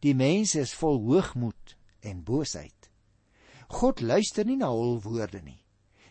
die 0.05 0.15
mense 0.15 0.61
is 0.61 0.73
vol 0.77 1.01
hoogmoed 1.03 1.75
en 2.05 2.23
boosheid. 2.23 2.78
God 3.69 4.01
luister 4.01 4.45
nie 4.45 4.57
na 4.57 4.71
hul 4.73 4.97
woorde 5.03 5.41
nie. 5.45 5.61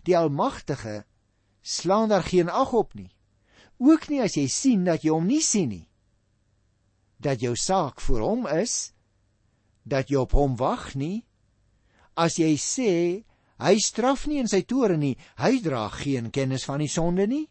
Die 0.07 0.17
Almagtige 0.17 1.05
slaan 1.63 2.09
daar 2.09 2.23
geen 2.23 2.49
ag 2.49 2.73
op 2.73 2.95
nie. 2.95 3.11
Ook 3.79 4.09
nie 4.09 4.23
as 4.23 4.37
jy 4.39 4.47
sien 4.51 4.85
dat 4.87 5.03
jy 5.03 5.13
hom 5.15 5.27
nie 5.27 5.43
sien 5.43 5.69
nie. 5.69 5.87
Dat 7.19 7.43
jou 7.43 7.55
saak 7.59 8.01
vir 8.01 8.23
hom 8.23 8.47
is 8.47 8.93
dat 9.83 10.11
jy 10.11 10.21
op 10.23 10.35
hom 10.37 10.57
wag 10.61 10.95
nie. 10.95 11.25
As 12.19 12.39
jy 12.39 12.55
sê 12.61 12.93
hy 13.59 13.75
straf 13.83 14.27
nie 14.31 14.39
in 14.43 14.51
sy 14.51 14.63
toore 14.63 14.97
nie, 14.99 15.17
hy 15.43 15.59
dra 15.63 15.89
geen 15.91 16.31
kennis 16.35 16.67
van 16.69 16.83
die 16.83 16.91
sonde 16.91 17.27
nie. 17.27 17.47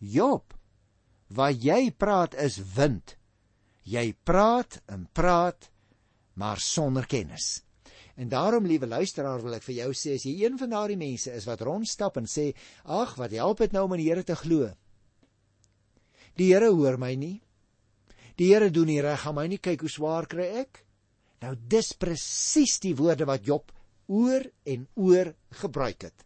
Job, 0.00 0.54
wat 1.28 1.60
jy 1.64 1.90
praat 1.92 2.36
is 2.40 2.58
wind. 2.76 3.16
Jy 3.84 4.14
praat 4.24 4.80
en 4.90 5.06
praat 5.12 5.70
maar 6.36 6.60
sonder 6.60 7.06
kennis. 7.06 7.65
En 8.16 8.28
daarom 8.28 8.64
liewe 8.64 8.86
luisteraar 8.88 9.42
wil 9.44 9.58
ek 9.58 9.64
vir 9.66 9.74
jou 9.82 9.90
sê 9.92 10.14
as 10.16 10.24
jy 10.24 10.38
een 10.40 10.56
van 10.56 10.72
daardie 10.72 10.96
mense 10.96 11.32
is 11.36 11.44
wat 11.44 11.60
rondstap 11.60 12.16
en 12.16 12.28
sê 12.30 12.48
ag 12.84 13.12
wat 13.20 13.34
help 13.36 13.60
dit 13.60 13.76
nou 13.76 13.84
om 13.84 13.96
in 13.96 14.00
die 14.00 14.08
Here 14.08 14.24
te 14.24 14.36
glo? 14.40 14.70
Die 16.40 16.48
Here 16.54 16.70
hoor 16.72 16.96
my 17.00 17.12
nie. 17.14 17.42
Die 18.40 18.48
Here 18.52 18.70
doen 18.72 18.88
nie 18.88 19.02
reg 19.04 19.26
aan 19.28 19.36
my 19.36 19.46
nie. 19.52 19.60
Kyk 19.60 19.84
hoe 19.84 19.92
swaar 19.92 20.28
kry 20.32 20.48
ek. 20.64 20.80
Nou 21.44 21.52
dis 21.68 21.92
presies 21.92 22.78
die 22.80 22.94
woorde 22.96 23.28
wat 23.28 23.44
Job 23.44 23.72
oor 24.08 24.44
en 24.64 24.88
oor 24.94 25.34
gebruik 25.60 26.08
het. 26.08 26.24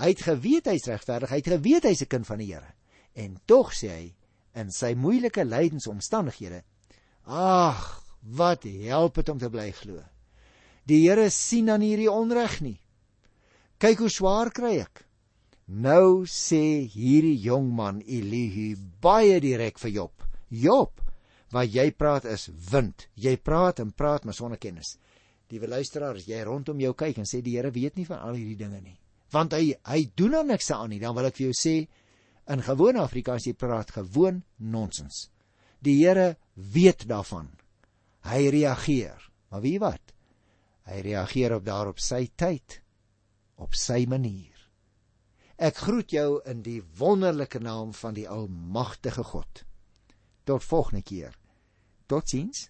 Hy 0.00 0.10
het 0.10 0.22
geweet 0.24 0.70
hy's 0.70 0.86
regverdig, 0.88 1.30
hy 1.30 1.40
het 1.42 1.50
geweet 1.54 1.86
hy's 1.86 2.02
'n 2.02 2.10
kind 2.10 2.26
van 2.26 2.38
die 2.38 2.52
Here. 2.52 2.74
En 3.14 3.38
tog 3.46 3.72
sê 3.74 3.88
hy 3.88 4.14
in 4.54 4.70
sy 4.70 4.94
moeilike 4.94 5.44
lydensomstandighede: 5.44 6.62
"Ag, 7.26 8.02
wat 8.22 8.64
help 8.64 9.14
dit 9.14 9.28
om 9.28 9.38
te 9.38 9.50
bly 9.50 9.70
glo? 9.72 10.02
Die 10.90 11.04
Here 11.04 11.28
sien 11.30 11.70
dan 11.70 11.84
hierdie 11.86 12.10
onreg 12.10 12.58
nie. 12.64 12.78
Kyk 13.78 14.02
hoe 14.02 14.10
swaar 14.10 14.50
kry 14.50 14.80
ek. 14.82 15.04
Nou 15.70 16.26
sê 16.26 16.82
hierdie 16.90 17.38
jong 17.44 17.68
man 17.70 18.00
Elihu 18.02 18.74
baie 19.02 19.38
direk 19.40 19.78
vir 19.78 19.92
Job. 19.94 20.24
Job, 20.50 20.98
wat 21.54 21.70
jy 21.70 21.92
praat 21.94 22.26
is 22.26 22.48
wind. 22.72 23.06
Jy 23.14 23.36
praat 23.38 23.78
en 23.78 23.94
praat 23.94 24.26
maar 24.26 24.34
sonder 24.34 24.58
kennis. 24.58 24.96
Die 25.50 25.62
luisteraar, 25.62 26.18
as 26.18 26.26
jy 26.26 26.42
rondom 26.46 26.82
jou 26.82 26.92
kyk 26.94 27.22
en 27.22 27.26
sê 27.26 27.40
die 27.42 27.56
Here 27.56 27.70
weet 27.74 27.96
nie 27.98 28.06
van 28.06 28.22
al 28.26 28.38
hierdie 28.38 28.58
dinge 28.58 28.82
nie, 28.82 28.98
want 29.34 29.54
hy 29.54 29.72
hy 29.86 30.04
doen 30.18 30.36
dan 30.38 30.50
niks 30.50 30.70
aan 30.74 30.90
nie, 30.90 31.00
dan 31.02 31.14
wil 31.14 31.26
ek 31.26 31.38
vir 31.38 31.48
jou 31.48 31.56
sê 31.58 31.74
in 32.50 32.62
gewone 32.66 33.02
Afrikaans 33.02 33.46
jy 33.46 33.54
praat 33.58 33.90
gewoon 33.94 34.42
nonsens. 34.58 35.28
Die 35.82 35.98
Here 36.02 36.36
weet 36.54 37.06
daarvan. 37.10 37.50
Hy 38.26 38.50
reageer. 38.52 39.30
Maar 39.50 39.62
wie 39.62 39.78
wat? 39.82 40.02
Hy 40.88 41.02
reageer 41.04 41.54
op 41.56 41.66
daarop 41.66 42.00
sy 42.00 42.26
tyd, 42.36 42.80
op 43.60 43.76
sy 43.76 44.04
manier. 44.08 44.56
Ek 45.60 45.76
groet 45.76 46.12
jou 46.14 46.40
in 46.48 46.62
die 46.64 46.80
wonderlike 46.96 47.60
naam 47.60 47.92
van 47.92 48.16
die 48.16 48.28
almagtige 48.28 49.24
God. 49.28 49.64
Tot 50.48 50.64
volgende 50.64 51.02
keer. 51.04 51.36
Totsiens. 52.08 52.69